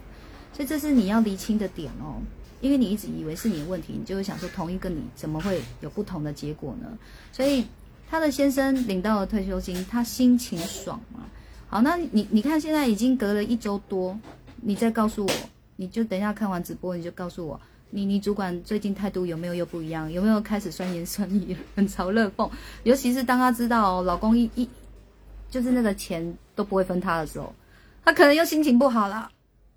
[0.51, 2.21] 所以这是你要厘清的点哦。
[2.61, 6.87] 因为你一直以为是你的问题，你就会想说同一个你怎么会有不同的结果呢？
[7.31, 7.65] 所以
[8.09, 11.21] 他的先生领到了退休金，他心情爽嘛？
[11.67, 14.17] 好，那你你看现在已经隔了一周多，
[14.61, 15.31] 你再告诉我，
[15.75, 17.59] 你就等一下看完直播，你就告诉我。
[17.95, 20.11] 你你主管最近态度有没有又不一样？
[20.11, 22.49] 有没有开始酸言酸语、 冷嘲热讽？
[22.81, 24.67] 尤其是当他知道、哦、老公一一
[25.51, 27.53] 就是那个钱都不会分他的时候，
[28.03, 29.29] 他可能又心情不好了，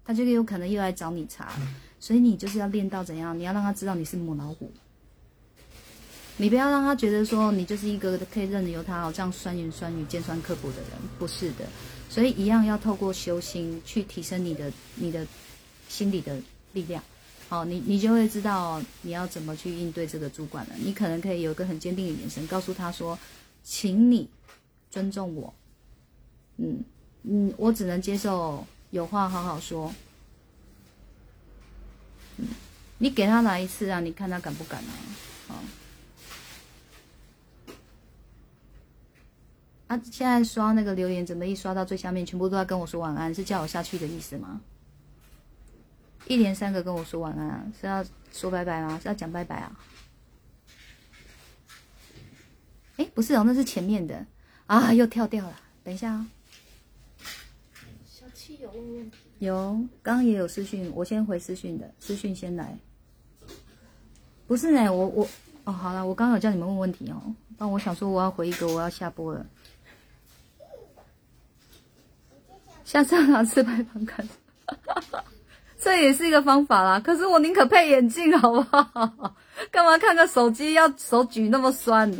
[0.02, 1.52] 他就有可能又来找你茬。
[2.00, 3.38] 所以你就是要练到怎样？
[3.38, 4.72] 你要让他知道你是母老虎，
[6.38, 11.66] 你不要让他觉得说你就是一个可以任由他好像酸言酸语、尖酸刻薄的人，不是的。
[12.08, 15.26] 所以一样要透过修心去提升你的你的
[15.88, 16.34] 心理的
[16.72, 17.02] 力量。
[17.48, 20.72] 好，你你就会知道你要怎么去应对这个主管了。
[20.78, 23.16] 你可能可以有一个很坚定的眼神，告诉他说
[23.62, 24.28] ：“请你
[24.90, 25.54] 尊重我，
[26.56, 26.82] 嗯
[27.22, 29.94] 嗯，我只能接受有话好好说。”
[32.38, 32.48] 嗯，
[32.98, 34.92] 你给他来一次啊，你看他敢不敢啊？
[35.46, 35.62] 好，
[39.86, 44.60] 啊，现在刷那个留言，怎么一刷到最下面，全部都在跟我说晚安，是叫我下去的意思吗？
[46.26, 48.98] 一连三个跟我说晚安啊，是要说拜拜吗？
[49.02, 49.78] 是要讲拜拜啊？
[52.96, 54.26] 哎，不是哦，那是前面的
[54.66, 55.60] 啊，又跳掉了。
[55.84, 56.26] 等一下啊、
[58.06, 62.76] 小七有问问题，有，刚刚也有私讯，我先回私讯的，私讯先来。
[64.46, 65.28] 不是呢，我我
[65.64, 69.46] 哦，好了，我刚刚有叫你们问问题哦，但我想说我要回一个，我要下播了。
[72.84, 74.28] 下次要拿自拍棒看，
[75.78, 76.98] 这也是一个方法啦。
[77.00, 79.34] 可是我宁可配眼镜，好不好？
[79.70, 82.10] 干嘛看个手机要手举那么酸？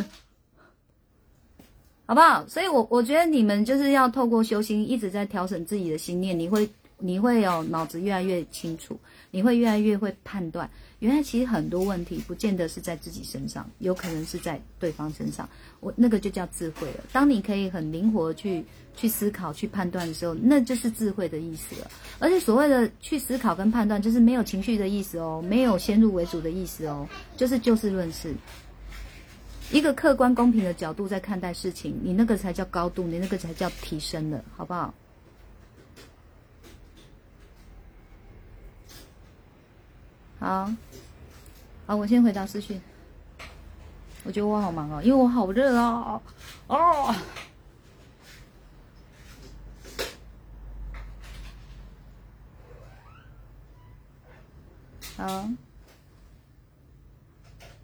[2.07, 2.47] 好不好？
[2.47, 8.98] 所以我我觉得你们就是要透过修心，一直在调整自己的心念，你会你会有脑子越来越清楚，
[9.30, 10.68] 你会越来越会判断。
[11.00, 15.46] 原来其实很多问题不见得是在自己身上，有可能是在对方身上。
[15.80, 17.04] 我那个就叫智慧了。
[17.12, 18.64] 当你可以很灵活去
[18.96, 21.90] 去思考、去判断的时候，那就是智慧的意思了。
[22.18, 27.06] 而且所谓的去思考跟判断，就是没有情绪的意思哦，没有先入为主的意思哦，
[27.37, 28.35] 就是就事论事。
[29.70, 34.94] 一个客观公平的角度在看待事情，你那个才叫高度，你那个才叫提升了，好不好？
[40.38, 40.70] 好，
[41.87, 42.81] 好，我先回答私讯。
[44.25, 46.20] 我觉得我好忙哦，因为我好热哦。
[46.66, 47.14] 哦。
[55.16, 55.49] 好，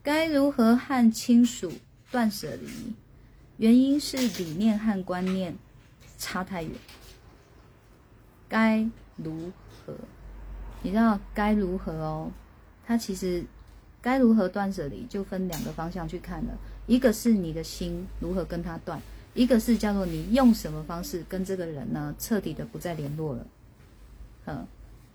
[0.03, 1.73] 该如何和亲属
[2.11, 2.95] 断舍离？
[3.59, 5.57] 原因是理念和观念
[6.19, 6.73] 差太远。
[8.49, 8.87] 该
[9.17, 9.53] 如
[9.87, 9.95] 何？
[10.83, 12.31] 你知道该如何哦？
[12.87, 13.45] 它其实
[14.01, 16.53] 该如何断舍离，就分两个方向去看了。
[16.87, 19.01] 一个是你的心如何跟他断，
[19.35, 23.47] 一个是叫做你用什么方式跟这个人呢彻底的不再联络了。
[24.47, 24.67] 嗯。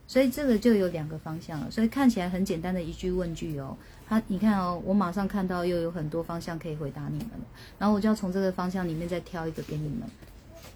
[0.10, 3.76] 所以这个就有两个方向了，所以看起来很简单的一句问句哦，
[4.08, 7.46] 他你看哦，我马上看到又有很多方向可以回答你们了，
[7.78, 10.08] 然后我就要从这个方向里面再挑一个给你们，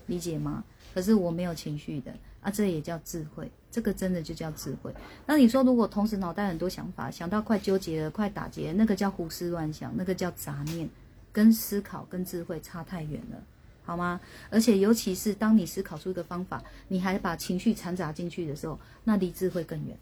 [0.08, 0.62] 理解吗？
[0.94, 4.94] 可是我没有情绪的啊，这也叫智慧，这个真的就叫智慧。
[5.26, 10.90] 那你说如果同时脑袋很多想法，想到快纠结了，快打结，那个叫胡思乱想，那个叫杂念，
[11.32, 13.38] 跟思考跟智慧差太远了。
[13.84, 14.22] 好吗？
[14.50, 19.98] 而且尤其是当你思考出一个方法，你还把情绪掺杂进去的时候，那离智慧更远。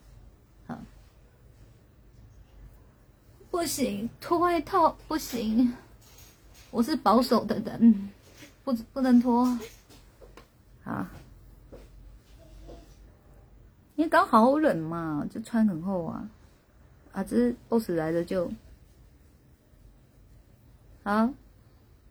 [0.68, 0.80] 啊，
[3.50, 5.74] 不行，脱外套不行，
[6.72, 8.10] 我是保守的人，
[8.64, 9.58] 不不能脱。
[10.84, 11.10] 啊，
[14.00, 16.26] 因为刚好冷嘛，就穿很厚啊。
[17.12, 18.50] 啊，这 boss 来的就，
[21.04, 21.30] 啊。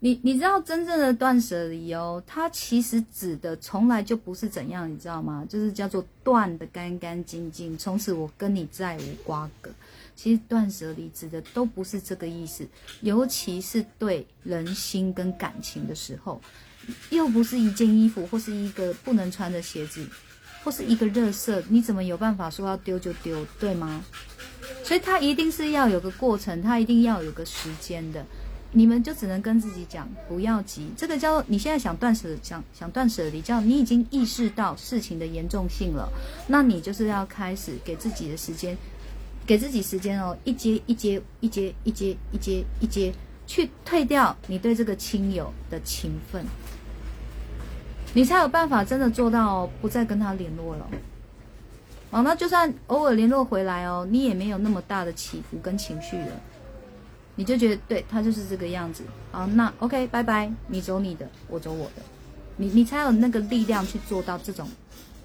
[0.01, 5.47] 你你知道真正的断舍离哦，它其实指的从来就不是怎样，你知道吗？
[5.49, 9.71] 就是叫做断的干干净净，从此我跟你再无瓜葛。
[10.15, 12.69] 其实断舍离指的都不是这个意思，
[13.01, 16.39] 尤其是对人心跟感情的时候，
[17.09, 20.07] 又不是一件衣服或是一个不能穿的鞋子，
[20.69, 24.05] 或是一个热色，你怎么有办法说要丢就丢，对吗？
[24.85, 28.23] 所以它一定是要有个过程，它一定要有个时间的。
[28.71, 30.91] 你们就只能跟自己讲，不要急。
[30.95, 36.07] 这个叫你现在想断舍，想想断舍离，叫你已经意识到事情的严重性了。
[36.47, 38.77] 那你就是要开始给自己的时间，
[39.47, 43.11] 给自己时间哦，一阶一阶一阶一阶一阶一阶
[43.47, 46.45] 去退掉你对这个亲友的情分，
[48.19, 50.85] 你才有办法真的做到不再跟他联络了。
[52.11, 56.33] 哦，那就算偶尔联络回来哦，你也没有那么大的起伏跟情绪了。
[57.37, 62.03] 你就觉得对他就是这个样子，好，那 OK，拜拜，你走你的，我走我的，
[62.57, 64.69] 你你才有那个力量去做到这种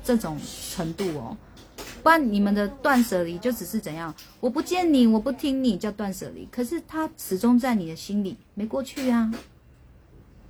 [0.03, 1.35] 这种程度哦，
[2.03, 9.33] 不然你们的断舍离就只是怎样，我不见你，我不听你叫断舍离，可是他始终在你的心里没过去啊。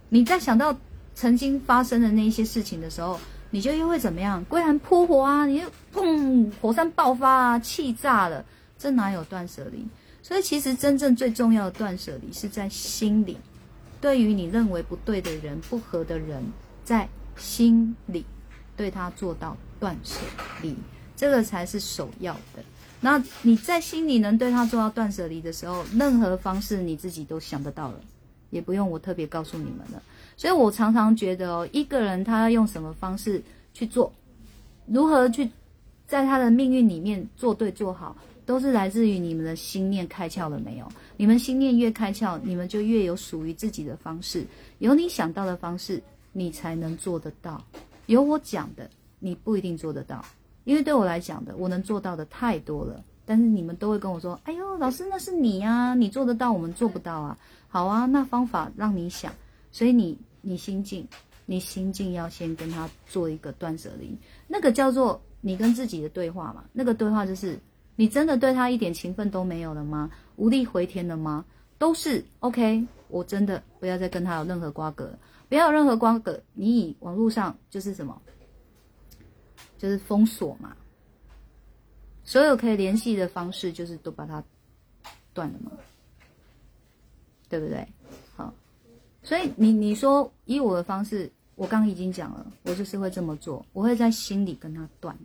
[0.10, 0.77] 你在想到
[1.15, 3.19] 曾经发生的那些事情的时候，
[3.52, 4.43] 你就又会怎么样？
[4.45, 8.43] 归然扑火啊，你就砰，火山爆发啊，气炸了，
[8.78, 9.86] 这哪有断舍离？
[10.21, 13.38] 所以，其实真正最重要的断舍离是在心里。
[13.99, 16.43] 对于你认为不对的人、不合的人，
[16.84, 18.26] 在心里
[18.76, 20.19] 对他做到断舍
[20.62, 20.76] 离，
[21.15, 22.63] 这个才是首要的。
[23.02, 27.99] 那你在心里能对他做到断舍离的时候，任何方式你自己都想得到了，
[28.49, 30.02] 也不用我特别告诉你们了。
[30.35, 33.41] 所以我常常觉得哦，一个人他要用什么方式
[33.73, 34.11] 去做，
[34.87, 35.49] 如何去
[36.07, 38.15] 在他的命运里面做对做好。
[38.45, 40.85] 都是来自于你们的心念开窍了没有？
[41.15, 44.45] 你们心念越开窍，你们就越有属于自己的方式。
[44.79, 47.63] 有你想到的方式，你才能做得到。
[48.07, 50.25] 有我讲的，你不一定做得到。
[50.65, 53.01] 因为对我来讲的，我能做到的太多了。
[53.25, 57.37] 但是你们都会跟我说：“哎呦，老师，那是你呀，你做得到，我们做不到啊。”
[57.69, 59.31] 好啊，那方法让你想。
[59.73, 61.05] 所以你你心境，
[61.45, 66.63] 你心境要先跟他做一个断舍离，那个叫做你跟自己的对话嘛。
[66.71, 67.59] 那个对话就是。
[67.95, 70.09] 你真的对他一点情分都没有了吗？
[70.38, 71.45] 无力回天了吗？
[71.77, 75.15] 都是 OK，我真的不要再跟他有任何瓜葛，
[75.47, 76.41] 不要有任何瓜葛。
[76.53, 78.19] 你以网络上就是什么，
[79.77, 80.75] 就是封锁嘛，
[82.23, 84.43] 所有可以联系的方式就是都把它
[85.31, 85.71] 断了嘛，
[87.47, 87.88] 对不对？
[89.24, 95.17] 所以你你说以我的方式，我刚已经讲了，我就是会这么做，我会在心里跟他断，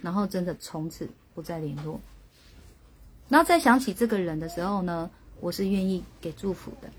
[0.00, 1.08] 然后真的从此。
[1.34, 1.98] 不再联络，
[3.30, 5.10] 然后再想起这个人的时候呢，
[5.40, 6.90] 我是愿意给祝福的，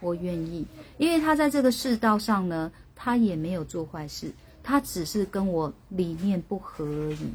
[0.00, 0.66] 我愿意，
[0.98, 7.30] 因为他在这个世道上呢，他也没有做坏事，他只是跟我理念不合而已。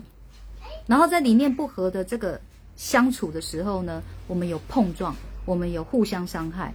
[0.86, 2.38] 然后在理念不合的这个
[2.76, 6.74] 相处的时候呢，我们有碰撞，我们有互相伤害，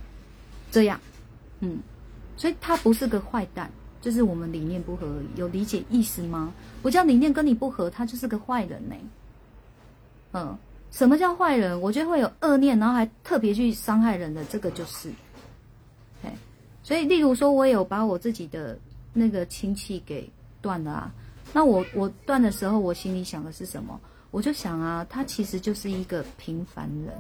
[0.71, 0.99] 这样，
[1.65, 1.79] 嗯，
[2.37, 3.71] 所以他不是个坏蛋。
[4.01, 6.53] 就是我们理念不合，有理解意思吗？
[6.83, 8.95] 不叫理念跟你不合，他就是个坏人呢。
[10.33, 10.59] 嗯，
[10.91, 11.81] 什么叫坏人？
[11.81, 15.11] 我觉得会有恶念，然后还特别去伤害人的，这个就是，
[16.23, 16.37] 哎，
[16.83, 18.79] 所以，例如说，我有把我自己的
[19.15, 21.15] 那个亲戚给断了啊。
[21.55, 23.99] 那我我断的时候，我心里想的是什么？
[24.31, 27.15] 我就想啊，他其实就是一个平凡人，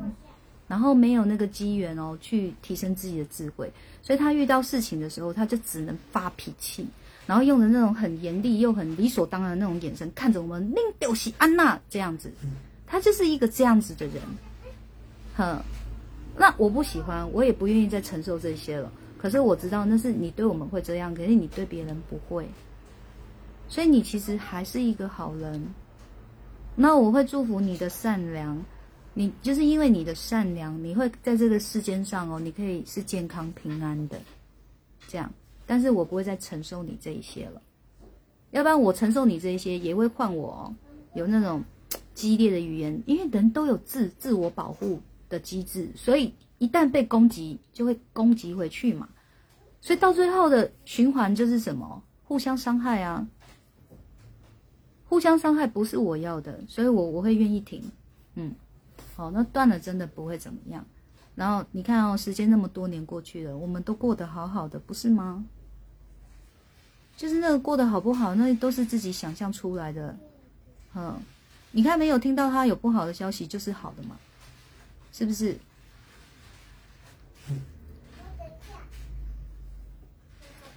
[0.74, 3.72] 然后没有那个机缘哦，去提升自己的智慧，
[4.02, 6.84] 所以他遇到事情的时候，他就只能发脾气，
[7.28, 12.28] 然后用的那种很严厉又很理所当然的那种眼神看着我们，宁丢西安娜这样子，
[12.88, 14.16] 他就是一个这样子的人，
[15.36, 15.62] 哼。
[16.36, 18.90] 那我不喜欢，我也不愿意再承受这些了。
[19.16, 22.48] 可是我知道那是你对我们会这样，可是你对别人不会，
[23.68, 25.64] 所以你其实还是一个好人。
[26.74, 28.60] 那我会祝福你的善良，
[29.14, 34.20] 你就是因为你的善良，你会在这个世间上哦，你可以是健康平安的，
[35.08, 35.32] 这样。
[35.66, 37.62] 但是我不会再承受你这一些了，
[38.50, 40.74] 要不然我承受你这一些也会换我
[41.14, 41.64] 有那种
[42.12, 45.00] 激烈的语言，因为人都有自自我保护。
[45.30, 49.08] 的机制，所以一旦被攻击，就会攻击回去嘛。
[49.80, 52.00] 所以到最后的循环就是什么？
[52.22, 53.26] 互相伤害啊！
[55.08, 57.82] 互相伤害不是我要的，所以我我会愿意停。
[58.34, 58.54] 嗯，
[59.16, 60.84] 好，那断了真的不会怎么样。
[61.34, 65.44] 然后你看哦，时间那么多年过去了，我们都过得好好的，不是吗？
[67.16, 70.16] 就是那个过得好不好，那都是自己想象出来的。
[70.94, 71.16] 嗯，
[71.70, 74.16] 你看没有听到他有不好的消息，就是好的嘛。
[75.12, 75.56] 是不是？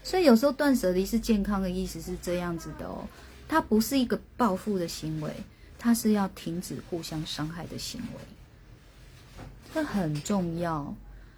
[0.03, 3.07] 所以有时候断舍离是健康的意思是这样子的哦，
[3.47, 5.31] 它不是一个报复的行为，
[5.79, 8.21] 他是要停止互相伤害的行为，
[9.73, 10.93] 这很重要。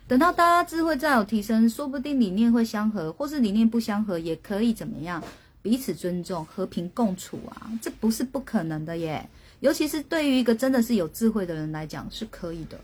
[0.08, 5.24] 等到大家智慧再有提升，说不定理念会相合，或是理念不相合，也可以怎么样？
[5.62, 9.30] 彼此尊重，和平共处啊，这不是不可能的耶。
[9.60, 12.80] 尤其是对于一个真的是有智慧的人来讲，是可以的。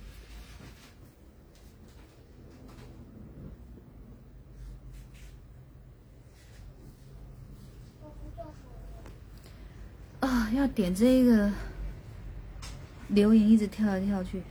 [10.46, 11.52] 啊，要点这个
[13.08, 14.44] 留言，一直跳来跳去。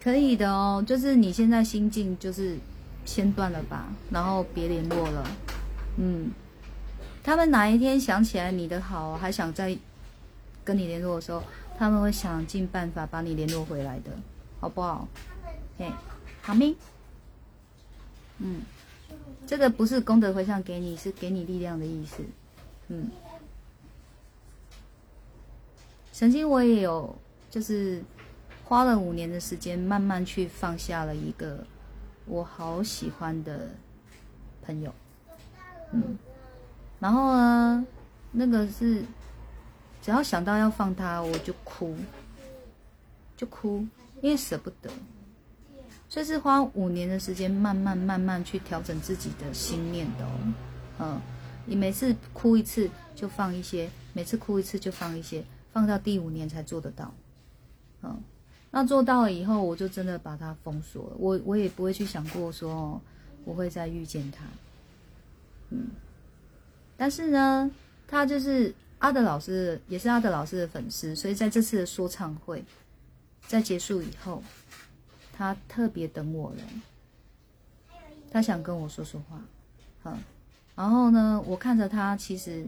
[0.00, 2.56] 可以的哦，就是你现在心境就是。
[3.04, 5.26] 先断了吧，然后别联络了。
[5.96, 6.30] 嗯，
[7.20, 9.76] 他们哪一天想起来你的好，还想再
[10.62, 11.42] 跟你联络的时候，
[11.76, 14.12] 他们会想尽办法把你联络回来的，
[14.60, 15.08] 好不好？
[15.76, 15.90] 嘿，
[16.42, 16.76] 好咪。
[18.42, 18.62] 嗯，
[19.46, 22.22] 这个不是功德回向给你，是给你力量的意思。
[22.88, 23.08] 嗯，
[26.12, 27.16] 曾经我也有，
[27.50, 28.02] 就是
[28.64, 31.64] 花了五年的时间，慢慢去放下了一个。
[32.24, 33.68] 我好喜欢的
[34.64, 34.94] 朋友，
[35.90, 36.16] 嗯，
[37.00, 37.84] 然后呢，
[38.30, 39.02] 那个是
[40.00, 41.96] 只要想到要放他，我就哭，
[43.36, 43.84] 就哭，
[44.20, 44.88] 因为舍不得。
[46.12, 50.38] 所以是花五年的时间，慢慢慢慢去调整自己的心念的哦，
[50.98, 51.20] 嗯，
[51.64, 55.42] 你每次哭一次就放一些，每次哭一次就放一些，
[55.72, 57.14] 放到第五年才做得到，
[58.02, 58.22] 嗯。
[58.70, 61.16] 那做到了以后，我就真的把它封锁了。
[61.18, 63.00] 我我也不会去想过说
[63.46, 64.44] 我会再遇见他，
[65.70, 65.86] 嗯。
[66.94, 67.70] 但是呢，
[68.06, 72.62] 他就是阿德老师，也是阿德老师的粉丝，所以在这次的说唱会
[73.46, 74.42] 在结束以后，
[75.32, 76.62] 他特别等我了。
[78.30, 79.40] 他想跟我说说话，
[80.02, 80.18] 好。
[80.74, 82.66] 然后呢，我看着他，其实，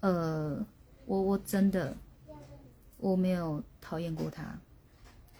[0.00, 0.64] 呃，
[1.04, 1.94] 我我真的
[2.96, 4.58] 我没有讨厌过他。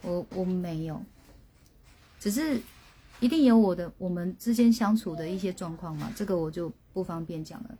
[0.03, 1.01] 我我没有，
[2.19, 2.61] 只是
[3.21, 7.79] 一定有我的我们之间相处的一些状况嘛，这个我就不方便讲了。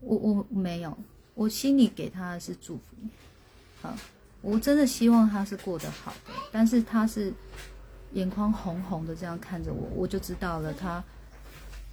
[0.00, 0.98] 我我没有，
[1.34, 2.96] 我心里给他的是祝福，
[3.80, 3.96] 好，
[4.40, 7.32] 我真的希望他是过得好的，但是他是
[8.14, 11.02] 眼眶红红的这样看着我，我就知道了他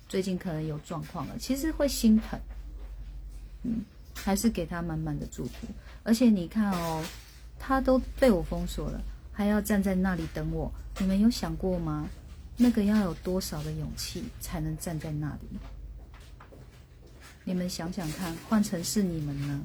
[0.07, 2.39] 最近可能有状况了，其实会心疼，
[3.63, 3.84] 嗯，
[4.15, 5.67] 还是给他满满的祝福。
[6.03, 7.03] 而且你看哦，
[7.57, 9.01] 他都被我封锁了。
[9.32, 12.05] 还要站在那里等我，你们有想过吗？
[12.57, 15.57] 那个要有多少的勇气才能站在那里？
[17.45, 19.61] 你们想想看，换成是你们呢？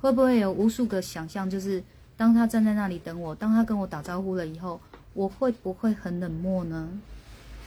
[0.00, 1.48] 会不会有无数个想象？
[1.48, 1.80] 就是
[2.16, 4.80] 当他站在那里等我，当他跟我打招呼了以后，
[5.18, 6.88] 我会不会很冷漠呢？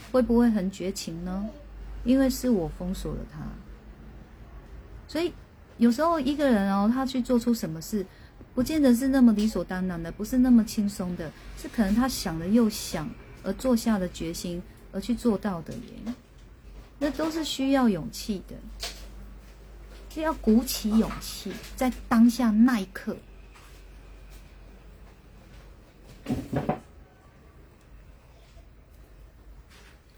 [0.09, 1.49] 会不会很绝情呢？
[2.05, 3.39] 因为是我封锁了他，
[5.05, 5.33] 所以
[5.75, 8.05] 有时候一个人哦，他去做出什么事。
[8.55, 13.09] 不见得是那么理所当然的，不是那么轻松的，是可能他想了又想
[13.43, 14.61] 而做下的决心
[14.93, 16.13] 而去做到的耶。
[16.99, 18.55] 那都是需要勇气的，
[20.09, 23.17] 是要鼓起勇气，在当下那一刻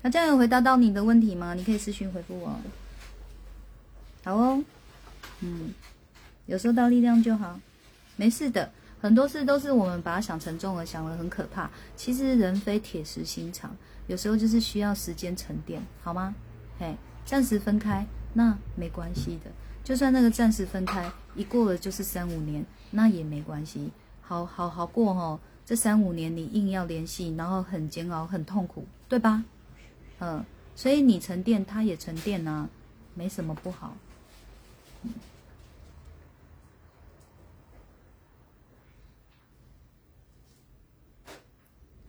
[0.03, 1.53] 那这样有回答到你的问题吗？
[1.55, 2.59] 你可以私信回复我。
[4.23, 4.63] 好哦，
[5.39, 5.73] 嗯，
[6.45, 7.59] 有收到力量就好，
[8.17, 8.69] 没事的。
[9.01, 11.69] 很多事都是我们把它想沉重了，想了很可怕。
[11.95, 13.75] 其实人非铁石心肠，
[14.07, 16.35] 有时候就是需要时间沉淀，好吗？
[16.77, 16.95] 嘿，
[17.25, 19.49] 暂时分开那没关系的，
[19.85, 23.89] 就算那个暂时分开一过了就是三五年，那也没关系，
[24.21, 25.39] 好好好过哦。
[25.65, 29.43] 这三五年你硬要联系，然后很煎熬、很痛苦，对吧？
[30.23, 32.69] 嗯，所以你沉淀，他也沉淀啊，
[33.13, 33.93] 没什么不好。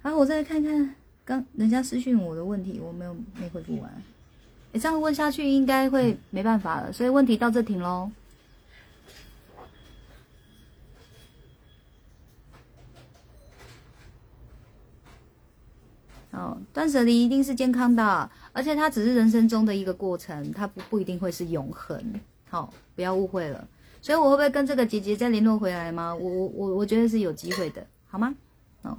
[0.01, 0.95] 好，我再看看
[1.25, 3.91] 刚人家私讯我的问题，我没有没回复完。
[4.71, 8.09] 你这样问下去应该会没办法了，所以问题到这停喽。
[16.35, 22.03] 哦，断舍离一定是健康的，而且它只是人生中的一个过程，它不不一定会是永恒。
[22.51, 23.67] 好，不要误会了。
[24.03, 26.15] 所以我会不会跟这个姐姐再联络回来吗？
[26.15, 28.35] 我我我我觉得是有机会的，好吗？
[28.83, 28.99] 哦，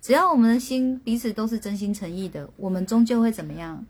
[0.00, 3.84] 只要我们的心彼此都是真心诚意的，我们终究会怎么样？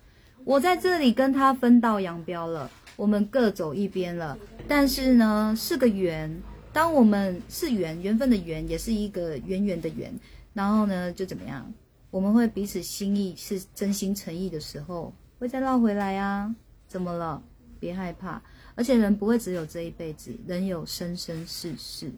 [0.44, 4.38] 我在这里跟他分道扬镳了，我们各走一边了。
[4.68, 6.34] 但是呢，是个缘。
[6.72, 10.12] 当我们是缘，缘分的缘，也是一个圆圆的圆。
[10.52, 11.72] 然后呢，就怎么样？
[12.14, 16.54] 我们会彼此心意是真心诚意的时候，会再绕回来啊？
[16.86, 17.42] 怎么了？
[17.80, 18.40] 别害怕，
[18.76, 22.12] 而且人不会只有这一辈子，人有生生世世，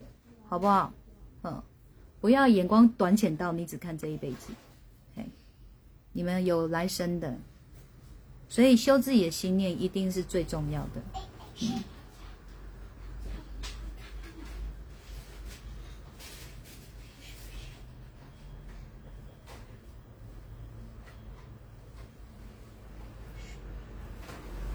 [0.47, 0.93] 好不好？
[1.41, 1.63] 嗯，
[2.21, 4.53] 不要眼光短浅到你只看这一辈子，
[5.15, 5.25] 嘿，
[6.11, 7.35] 你们有来生的，
[8.47, 11.01] 所以修自己的心念一定是最重要的。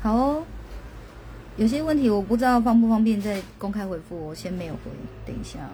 [0.01, 0.45] 好哦，
[1.63, 4.91] 有些问题我不知道方不方便再公开回复，我先没有回，
[5.25, 5.71] 等一下哦。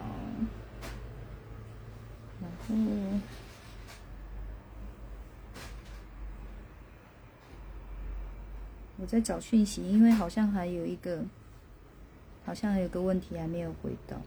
[2.43, 2.75] 然后
[8.99, 11.25] 我在找讯息，因为好像还有一个，
[12.45, 14.21] 好像还有个问题还没有回到，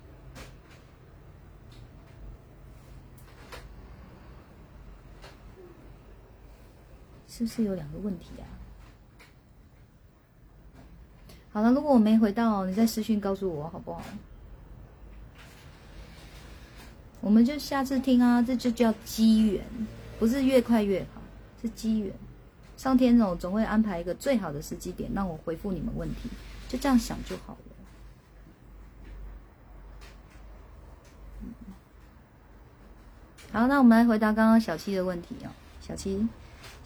[7.28, 8.50] 是不是有两个问题啊？
[11.54, 14.02] 好了，如果我没回到，你再私信告诉我好不好？
[17.20, 19.64] 我们就下次听啊，这就叫机缘，
[20.18, 21.22] 不是越快越好，
[21.62, 22.14] 是机缘。
[22.78, 26.30] 上天总总会安排一个最好的时机点，让我回复你们问题，
[26.68, 27.60] 就这样想就好了。
[33.52, 35.52] 好，那我们来回答刚刚小七的问题哦。
[35.82, 36.28] 小七，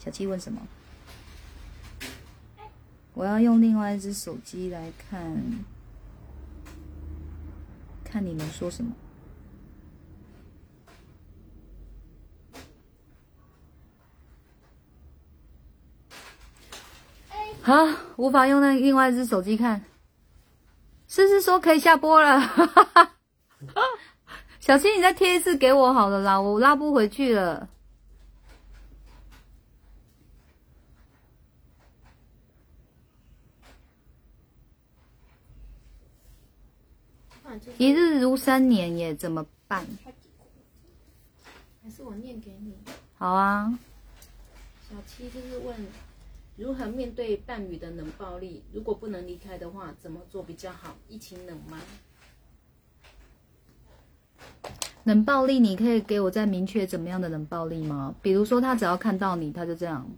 [0.00, 0.60] 小七问什么？
[3.16, 5.42] 我要用另外一只手机来看，
[8.04, 8.92] 看你们说什么。
[17.62, 19.82] 好，无法用那另外一只手机看。
[21.08, 22.38] 是不是说可以下播了？
[24.60, 27.70] 小七，你再贴一次给我好了啦，我拉不回去了。
[37.78, 39.86] 一日如三年耶，怎么办？
[41.82, 42.74] 还是我念给你？
[43.16, 43.78] 好啊。
[44.88, 45.76] 小七就是问，
[46.56, 48.62] 如何面对伴侣的冷暴力？
[48.72, 50.96] 如果不能离开的话，怎么做比较好？
[51.08, 51.78] 一起冷吗？
[55.04, 58.14] 冷暴力，你可以给我再明确怎么样的冷暴力吗？
[58.22, 60.08] 比如说，他只要看到你，他就这样，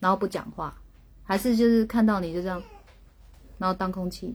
[0.00, 0.74] 然后不讲话，
[1.22, 2.62] 还是就是看到你就这样？
[3.58, 4.34] 然后当空气，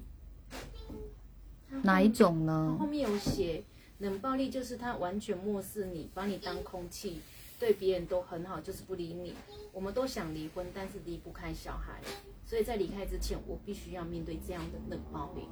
[1.84, 2.78] 哪一种呢？
[2.80, 3.64] 后面有写
[4.00, 7.20] 冷暴力，就是他完全漠视你，把你当空气，
[7.60, 9.36] 对别人都很好，就是不理你。
[9.74, 12.02] 我们都想离婚，但是离不开小孩，
[12.46, 15.48] 所以在离开之前，我必须要面对这样的冷暴力。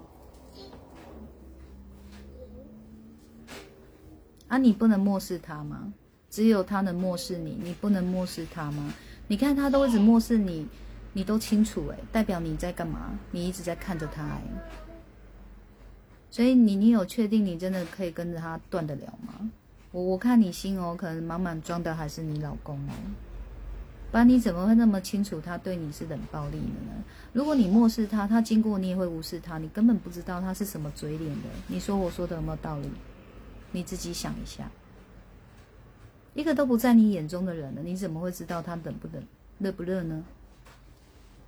[4.48, 5.94] 啊，你不能漠视他吗？
[6.30, 8.94] 只有他能漠视你，你不能漠视他吗？
[9.28, 10.68] 你看他都一直漠视你。
[11.18, 13.10] 你都清楚哎，代表你在干嘛？
[13.32, 14.42] 你一直在看着他哎，
[16.30, 19.50] 所以你你有确定你真的可以跟着他断得了吗？
[19.92, 22.94] 我我看你心哦，可能满满装的还是你老公哦，
[24.12, 27.04] 不然你怎么会那么清楚他对你是冷暴力的呢？
[27.34, 31.50] 如果你漠视他，他经过你也会无视他，你根本不知道他是什么嘴脸的。
[31.66, 32.92] 你说我说的有没有道理？
[33.72, 34.70] 你自己想一下，
[36.36, 39.24] 一个都不在你眼中的人了，你怎么会知道他冷不冷、
[39.58, 40.24] 热不热呢？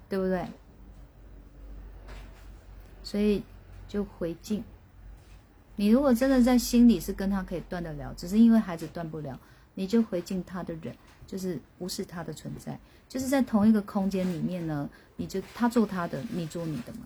[0.09, 0.45] 对不对？
[3.03, 3.43] 所以
[3.87, 4.63] 就回敬。
[5.75, 9.39] 你如果真的在心里是跟他可以断得了，只是因为孩子断不了，
[9.75, 10.93] 你就回敬他的人，
[11.25, 16.99] 就是无视他的存在，就是在同一个空间里面呢，你就他做他的，你做你的嘛，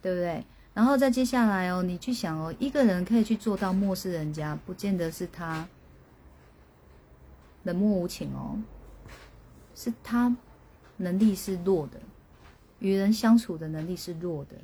[0.00, 0.42] 对不对？
[0.72, 5.68] 然后再接下来哦，你去想哦，一个人可以去做到漠视人家，不见得是他
[7.64, 8.58] 冷漠无情哦，
[9.74, 10.34] 是他
[10.98, 11.98] 能力是弱的，
[12.80, 14.56] 与人相处的能力是弱的，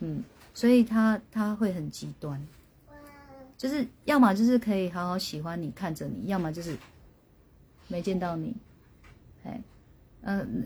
[0.00, 0.22] 嗯，
[0.54, 2.40] 所以他他会很极端，
[3.58, 6.76] 就是要么就是可以好好喜欢你看着你，要么就是
[7.88, 8.54] 没见到你，
[9.44, 9.60] 哎，
[10.22, 10.64] 嗯。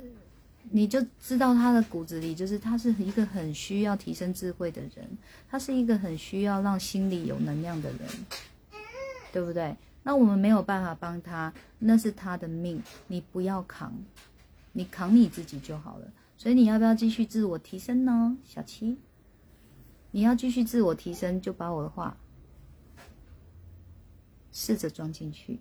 [0.70, 5.08] 你就知道他的骨子里，就是他是一个很需要提升智慧的人，
[5.48, 8.00] 他是一个很需要让心里有能量的人，
[9.32, 9.74] 对不对？
[10.02, 13.94] 那我们没有办法帮他，那是他的命，你不要扛，
[14.72, 16.12] 你扛你自己就好了。
[16.36, 18.98] 所以你要不要继续自我提升呢，小七？
[20.10, 22.16] 你要继续自我提升，就把我的话
[24.52, 25.60] 试着装进去。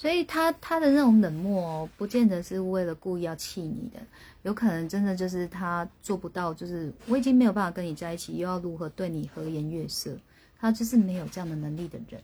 [0.00, 4.00] 所以他他的那种冷漠，不见得是为了故意要气你的，
[4.44, 10.16] 有可能真的就是他做不到，就是我已经没有办法跟你在一起，又要如何对你和颜悦色，
[10.58, 12.22] 他就是没有这样的能力的人。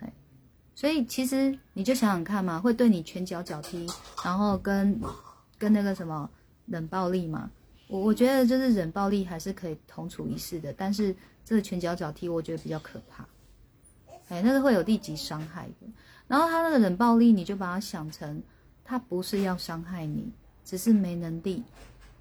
[0.00, 0.12] 哎，
[0.74, 3.86] 所以其实你就想想看嘛，会对你拳脚脚踢，
[4.22, 5.00] 然后跟
[5.56, 6.28] 跟那个什么
[6.66, 7.50] 冷暴力嘛，
[7.88, 13.26] 我我觉得就是冷暴力还是可以同处一室的，但是这个拳脚脚踢，我觉得比较可怕。
[14.34, 15.86] 哎，那个会有立即伤害的。
[16.26, 18.42] 然后他那个冷暴力，你就把它想成，
[18.84, 20.32] 他不是要伤害你，
[20.64, 21.62] 只是没能力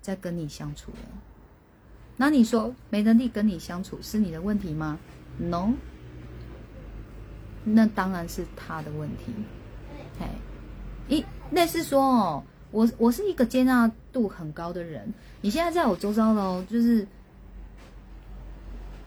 [0.01, 0.97] 在跟你相处了。
[2.16, 4.99] 那你说没能力跟你相处是你的问题吗
[5.39, 5.72] ？No，
[7.64, 9.34] 那当然是他的问题。
[10.20, 10.30] 哎，
[11.07, 15.11] 一类似说哦，我我是一个接纳度很高的人，
[15.41, 17.07] 你现在在我周遭喽，就是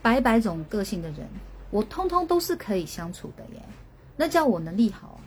[0.03, 1.29] 百百种个性的人。
[1.77, 3.63] 我通通都是可以相处的耶，
[4.17, 5.21] 那叫我能力好啊。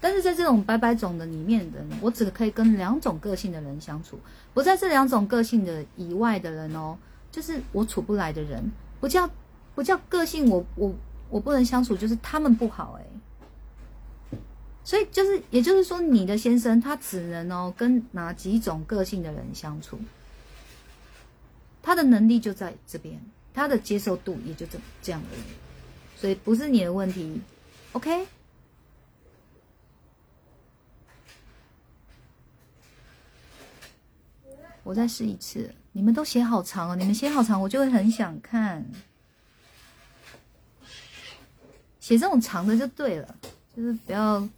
[0.00, 4.18] 但是在这种百百种的里面的人，我只可以跟两种个性的人相处，
[4.54, 6.96] 不在这两种个性的以外的人哦，
[7.30, 8.64] 就是我处不来的人，
[9.00, 9.28] 不叫
[9.74, 10.94] 不叫个性，我我
[11.28, 14.38] 我不能相处，就是他们不好哎。
[14.82, 19.98] 所以就是，也就是说，你的先生他只能哦跟哪几种个性的人相处，
[21.82, 23.20] 他的能力就在这边，
[23.52, 25.42] 他的接受度也就这这样而已。
[26.22, 27.40] 所以不是你的问题
[27.90, 28.24] ，OK？
[34.84, 35.74] 我再试一次。
[35.90, 38.86] 你们都写好长哦，你们写好长，我就会很想看。
[41.98, 43.34] 写这种长的就对了，
[43.76, 44.48] 就是不要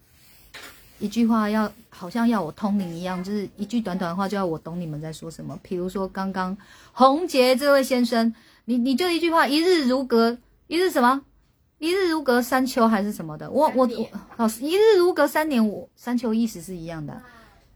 [0.99, 5.59] 一句话要好像要我通灵一样，就是一句短短的话就要我懂你们在说什么。
[5.63, 6.55] 比如说刚刚
[6.93, 8.35] 洪杰这位先生，
[8.67, 10.37] 你你就一句话，一日如隔，
[10.67, 11.25] 一日什么？
[11.85, 13.51] 一日如隔三秋还是什么的？
[13.51, 17.21] 我我我老师一日如隔三年，我三秋意思是一样的。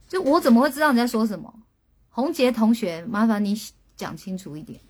[0.09, 1.53] 就我怎么会知道你在说什么？
[2.09, 3.55] 红杰同学，麻烦你
[3.97, 4.81] 讲清楚一点。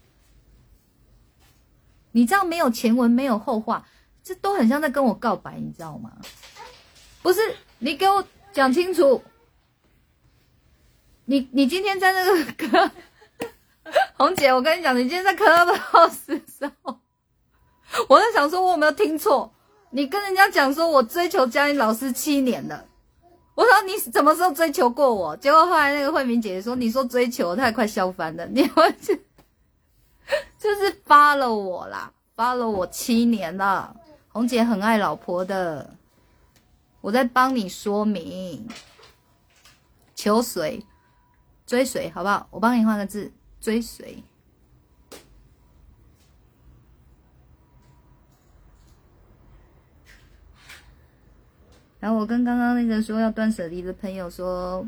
[2.13, 3.89] 你这样没有前文没有后话，
[4.23, 6.17] 这都很像在跟我告白，你知道吗？
[7.21, 7.41] 不是，
[7.81, 9.21] 你给我讲清楚。
[11.25, 12.91] 你你今天在那个科，
[14.15, 15.75] 红姐，我跟你讲，你今天在科的
[16.47, 17.01] 时候。
[18.09, 19.51] 我在想说，我有没有听错？
[19.91, 22.85] 你跟人家讲说我追求佳音老师七年了，
[23.55, 25.37] 我说你什么时候追求过我？
[25.39, 28.45] 结果后来那个慧明姐姐说，你说追求，太快笑翻了。
[28.47, 29.17] 你们是
[30.59, 33.97] 就是发了我啦，发了我七年了。
[34.29, 35.95] 红姐很爱老婆的，
[37.01, 38.69] 我在帮你说明，
[40.15, 40.85] 求随
[41.67, 42.47] 追随好不好？
[42.51, 44.23] 我帮你换个字，追随。
[52.01, 54.87] 然后我跟刚刚那个说要断舍离的朋友说，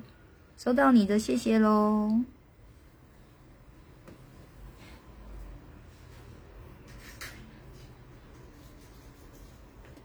[0.56, 2.20] 收到你的，谢谢喽。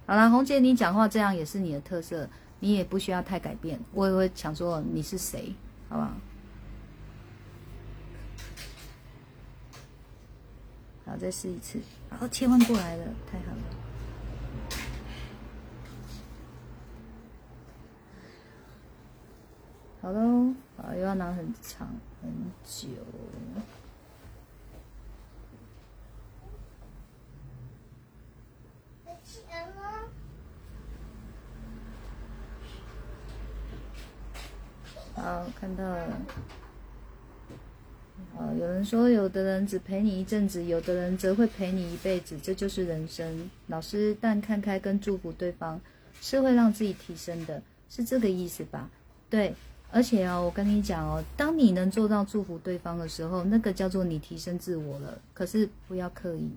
[0.08, 2.28] 好了，红姐，你讲话这样也是你的特色，
[2.60, 3.80] 你也不需要太改变。
[3.92, 5.54] 我也会想说你是谁，
[5.90, 6.12] 好不好？
[11.06, 11.80] 好，再试一次。
[12.10, 13.85] 好，切换过来了，太好了。
[20.06, 21.88] 好喽，啊，又要拿很长
[22.22, 22.32] 很
[22.64, 22.88] 久。
[35.16, 36.04] 好，看到了。
[38.38, 43.50] 啊，有人说，有的人只陪你一阵子，有的人则会陪你一辈子，这就是人生。
[43.66, 45.82] 老师，但看开跟祝福对方，
[46.22, 48.88] 是会让自己提升的，是这个意思吧？
[49.32, 49.56] 对，
[49.96, 55.18] 而且啊，我跟你讲哦，当你能做到祝福对方的时候，那个叫做你提升自我了。
[55.34, 56.52] 可是不要刻意，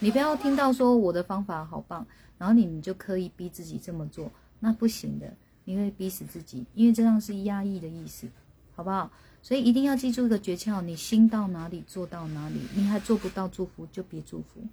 [0.00, 2.04] 你不要听到说我的方法好棒，
[2.38, 4.28] 然后你你就刻意逼自己这么做，
[4.58, 5.32] 那不行的。
[5.64, 8.26] 你会逼死自己，因为这样是压抑的意思，
[8.74, 9.08] 好不好？
[9.40, 14.66] 所以一定要记住一个诀窍：你心到哪里做到哪里，你还做不到祝福就别祝福，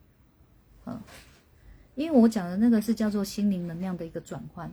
[0.87, 0.99] 嗯，
[1.93, 4.71] 因为我讲的那个是叫做心灵能量的一个转换，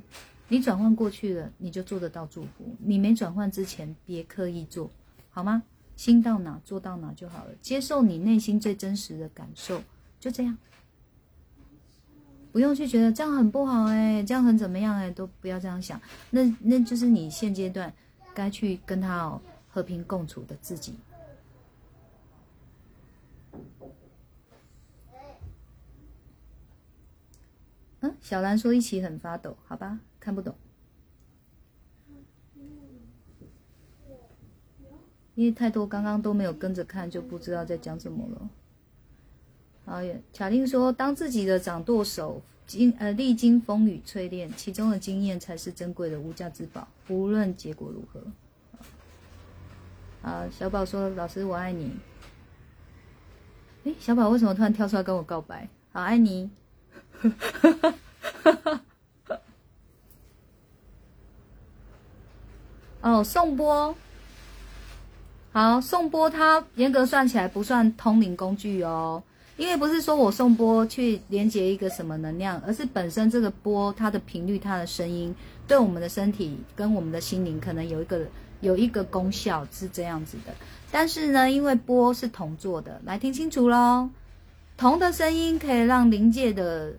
[0.48, 4.90] 你转换过去了，你就做得到祝福；你没转换之前，别刻意做，
[5.30, 5.62] 好吗？
[5.96, 9.82] 心到哪做到哪就好了，接受你内心最真实的感受，
[10.20, 10.56] 就这样。
[12.52, 16.00] 不用去觉得这样很不好哎，这样很怎么样哎，都不要这样想。
[16.30, 17.92] 那那就是你现阶段
[18.34, 20.94] 该去跟他哦和平共处的自己。
[28.00, 30.52] 嗯，小兰说一起很发抖，好吧，看不懂，
[35.36, 38.50] 因为太多刚刚都没有跟着看，就不知道在讲什么了。
[39.84, 40.00] 好，
[40.34, 48.20] 卡令说：“当自己的掌舵手，经呃历经风雨淬炼，其中的经验才是珍贵的无价之宝，无论结果如何。”
[50.28, 51.92] 啊，小宝说：“老师，我爱你。”
[53.86, 55.68] 哎，小宝为什么突然跳出来跟我告白？
[55.92, 56.50] 好，爱你。
[63.06, 63.94] 哦，宋波。
[65.52, 69.22] 好，宋波它严格算起来不算通灵工具哦。
[69.56, 75.32] 因为不是说我送波去连接一个什么能量，而是本身这个波它的频率、它的声音，
[75.68, 78.26] 对我们的身体跟我们的心灵可能有一个
[78.60, 80.52] 有一个功效是这样子的。
[80.90, 84.10] 但是呢，因为波是铜做的，来听清楚喽，
[84.76, 86.92] 铜的声音可以让灵界的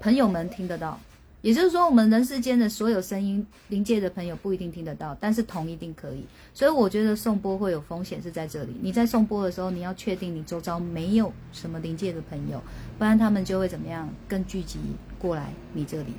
[0.00, 1.00] 朋友们听得到。
[1.40, 6.24] 也就是说，我们人世间的所有声音，灵界的朋友不一定听得到，但是同一定可以。
[6.52, 8.76] 所以我觉得送波会有风险是在这里。
[8.82, 12.60] 你在送波的时候，你要确定你周遭没有什么灵界的朋友，
[12.98, 14.80] 不然他们就会怎么样，更聚集
[15.18, 16.12] 过来你这里。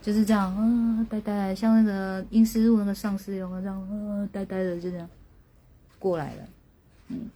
[0.00, 5.08] 就是这样啊，呆呆，像那个阴司路那个上司一样，这样啊，呆呆的就这样
[5.98, 6.42] 过来了。
[7.08, 7.28] 嗯，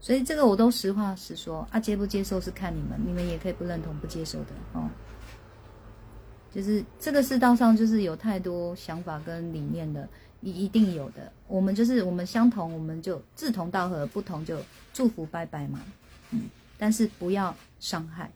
[0.00, 4.88] 所以这个我都实话实说啊，接不接受是看你们，你们也可以不认同、不接受的哦。
[6.54, 10.08] 就是这个世道上，就是有太多想法跟理念的，
[10.40, 11.30] 一一定有的。
[11.46, 14.58] 我们就是我们相同，我们就志同道合；不同就
[14.92, 15.80] 祝福拜拜嘛。
[16.30, 16.42] 嗯，
[16.78, 18.30] 但是不要伤害。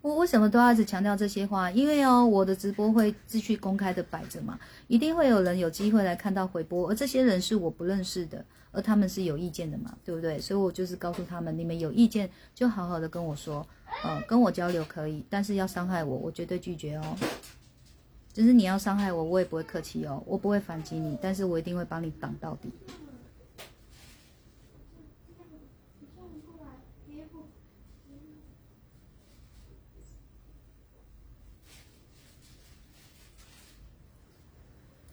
[0.00, 1.70] 我为什么都要一直强调这些话？
[1.72, 8.44] 因为哦，我的直播会继续公开的摆着嘛，一定会有人有机会来看到回播，而这些人是我不认识的。
[8.70, 10.38] 而他们是有意见的嘛，对不对？
[10.38, 13.66] 所以我就是告诉他们，你们有意见就好好的跟我说，
[14.04, 17.16] 呃，跟我交流可以，但是要伤害我，我绝对拒绝哦。
[18.32, 22.70] 就是你要伤害我，我也不会客气哦，我不会反击你，但是我一定会帮你挡到底。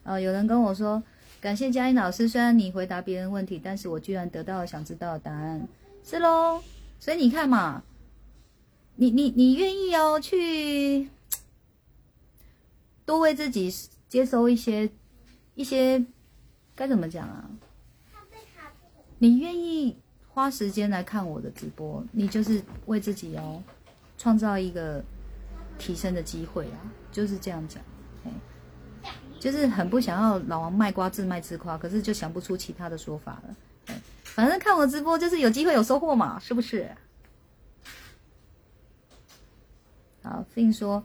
[0.03, 1.01] 哦，有人跟我说。
[1.46, 5.68] 感谢佳音老师，虽然你回答别人问题，但是我居然得到了想知道的答案，
[6.04, 6.60] 是喽。
[7.00, 7.84] 所以你看嘛，
[8.96, 11.08] 你你你愿意哦，去
[13.06, 13.72] 多为自己
[14.10, 14.89] 接收一些
[15.54, 16.04] 一些
[16.74, 17.48] 该怎么讲啊？
[19.20, 19.96] 你愿意
[20.28, 23.62] 花时间来看我的直播，你就是为自己哦
[24.18, 25.00] 创造一个
[25.78, 27.84] 提升的机会啊，就是这样讲。
[29.46, 33.96] 就是很不想要老王卖瓜自卖自夸，可是就想不出其他的说法了。
[34.24, 36.89] 反正看我直播就是有机会有收获嘛，是不是？
[40.24, 41.04] 好，Fin 说，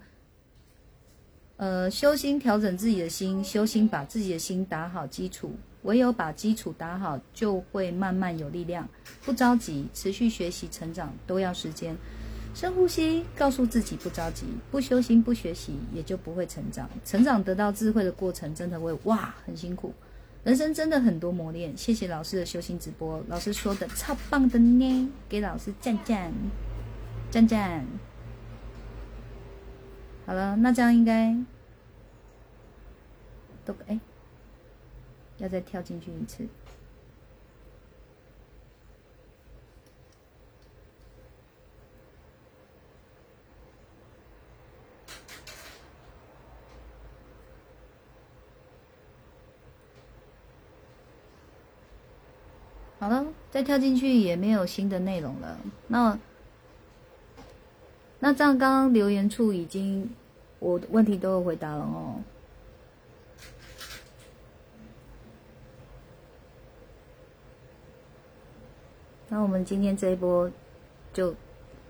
[1.59, 8.89] 呃，修心调整自己的心，修心把自己的心打好基础，唯有把基础打好，就会慢慢有力量。
[9.23, 11.95] 不着急，持续学习成长都要时间。
[12.53, 16.89] 深呼吸，告诉自己不着急，不修心不学习，也就不会成长。
[17.05, 19.95] 成长得到智慧的过程，真的会哇，很辛苦。
[20.43, 21.77] 人生真的很多磨练。
[21.77, 26.33] 谢谢老师的修心直播，老师说的超棒的呢，给老师赞赞
[27.31, 27.87] 赞赞。
[30.27, 31.37] 好了，那这样应该
[33.65, 33.99] 都哎，
[35.39, 36.47] 要再跳进去一次。
[53.01, 55.57] 好了，再跳进去也没有新的内容了。
[55.89, 56.19] 那
[58.19, 60.09] 那这样，刚刚留言处已经
[60.59, 62.17] 我问题都有回答了哦。
[69.31, 70.51] 那我们今天这一波
[71.15, 71.35] 就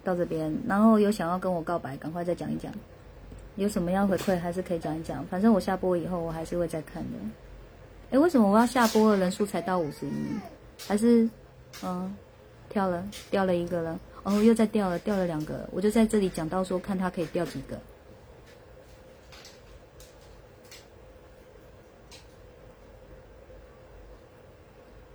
[0.05, 0.57] 到这边。
[0.69, 2.73] 然后有想要跟我告白，赶快再讲一讲。
[3.57, 5.27] 有什么要回馈，还是可以讲一讲。
[5.27, 7.19] 反正我下播以后，我还是会再看的。
[8.13, 10.13] 哎，为什么我要下播的人数才到五十一？
[10.87, 11.29] 还是，
[11.83, 12.17] 嗯，
[12.69, 17.81] 跳了，掉了一个了，哦，又再掉了，掉了两个，我就在这里讲到说，看他可以掉几个。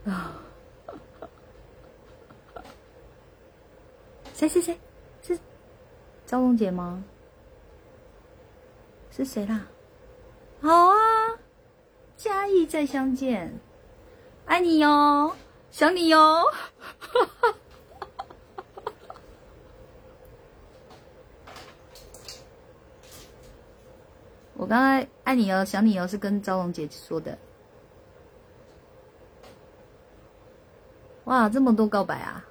[0.12, 0.40] 啊，
[4.34, 4.78] 谁谁谁，
[5.22, 5.38] 是
[6.26, 7.04] 赵龙姐吗？
[9.12, 9.68] 是谁啦？
[10.62, 10.96] 好啊，
[12.16, 13.60] 嘉义再相见，
[14.46, 15.36] 爱你哟。
[15.76, 16.18] 想你哟！
[24.56, 27.38] 我刚才爱你哦，想你哦，是跟招龙姐说的。
[31.26, 32.46] 哇，这么多告白啊！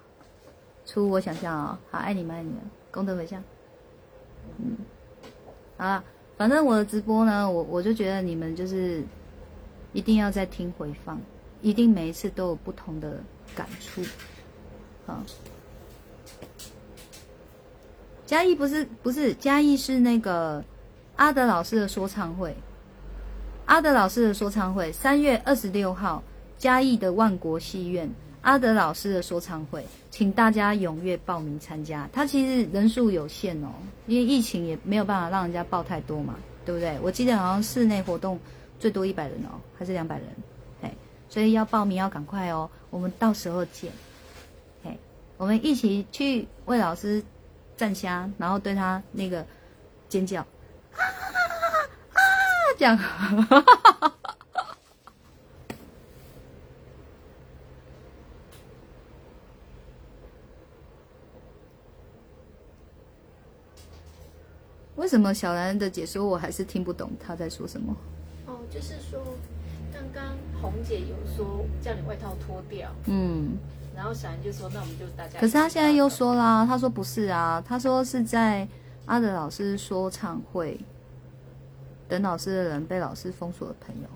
[0.85, 2.61] 出我想象哦，好爱你们，爱你们，
[2.91, 3.43] 功德回向。
[4.59, 4.77] 嗯，
[5.79, 6.05] 好，
[6.37, 9.03] 反正我的直播呢，我我就觉得你们就是
[9.95, 11.19] 一定要再听回放。
[11.65, 13.19] 一定每一次都有不同的
[13.57, 14.03] 感触，
[15.07, 15.25] 啊！
[18.27, 20.63] 嘉义不是不是嘉义是那个
[21.17, 22.55] 阿德老师的说唱会，
[23.65, 26.23] 阿德老师的说唱会三月二十六号
[26.59, 28.11] 嘉义的万国戏院
[28.43, 32.07] 阿德老师的说唱会，请大家踊跃报名参加。
[32.13, 33.69] 他其实人数有限哦，
[34.07, 36.35] 因为疫情也没有办法让人家报太多嘛，
[36.67, 36.99] 对不对？
[37.01, 38.39] 我记得好像室内活动
[38.79, 40.27] 最多一百人哦，还是两百人？
[41.35, 43.91] 所以要报名要赶快哦，我们到时候见。
[45.37, 47.21] 我们一起去为老师
[47.77, 49.45] 站虾，然后对他那个
[50.09, 50.43] 尖叫，
[50.93, 51.03] 啊
[52.13, 52.21] 啊！
[52.79, 52.97] 这样。
[64.95, 67.93] 为什么小兰的解说我还是听不懂他在说什么？
[68.47, 69.21] 哦，就是说。
[70.13, 73.57] 刚红姐有说叫你外套脱掉，嗯，
[73.95, 75.39] 然后小兰就说那我们就大家。
[75.39, 78.67] 可是他现在又说啦，他说不是啊，他说是在
[79.07, 80.79] 阿德老师说唱会
[82.09, 84.09] 等老师的人被老师封锁的朋友。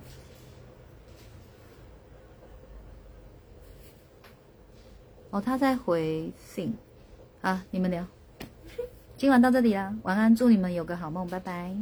[5.30, 6.74] 哦，他在回信
[7.42, 8.06] 啊，你们聊，
[9.16, 11.76] 今晚到这里啦，晚安，祝你们有个好梦，拜拜。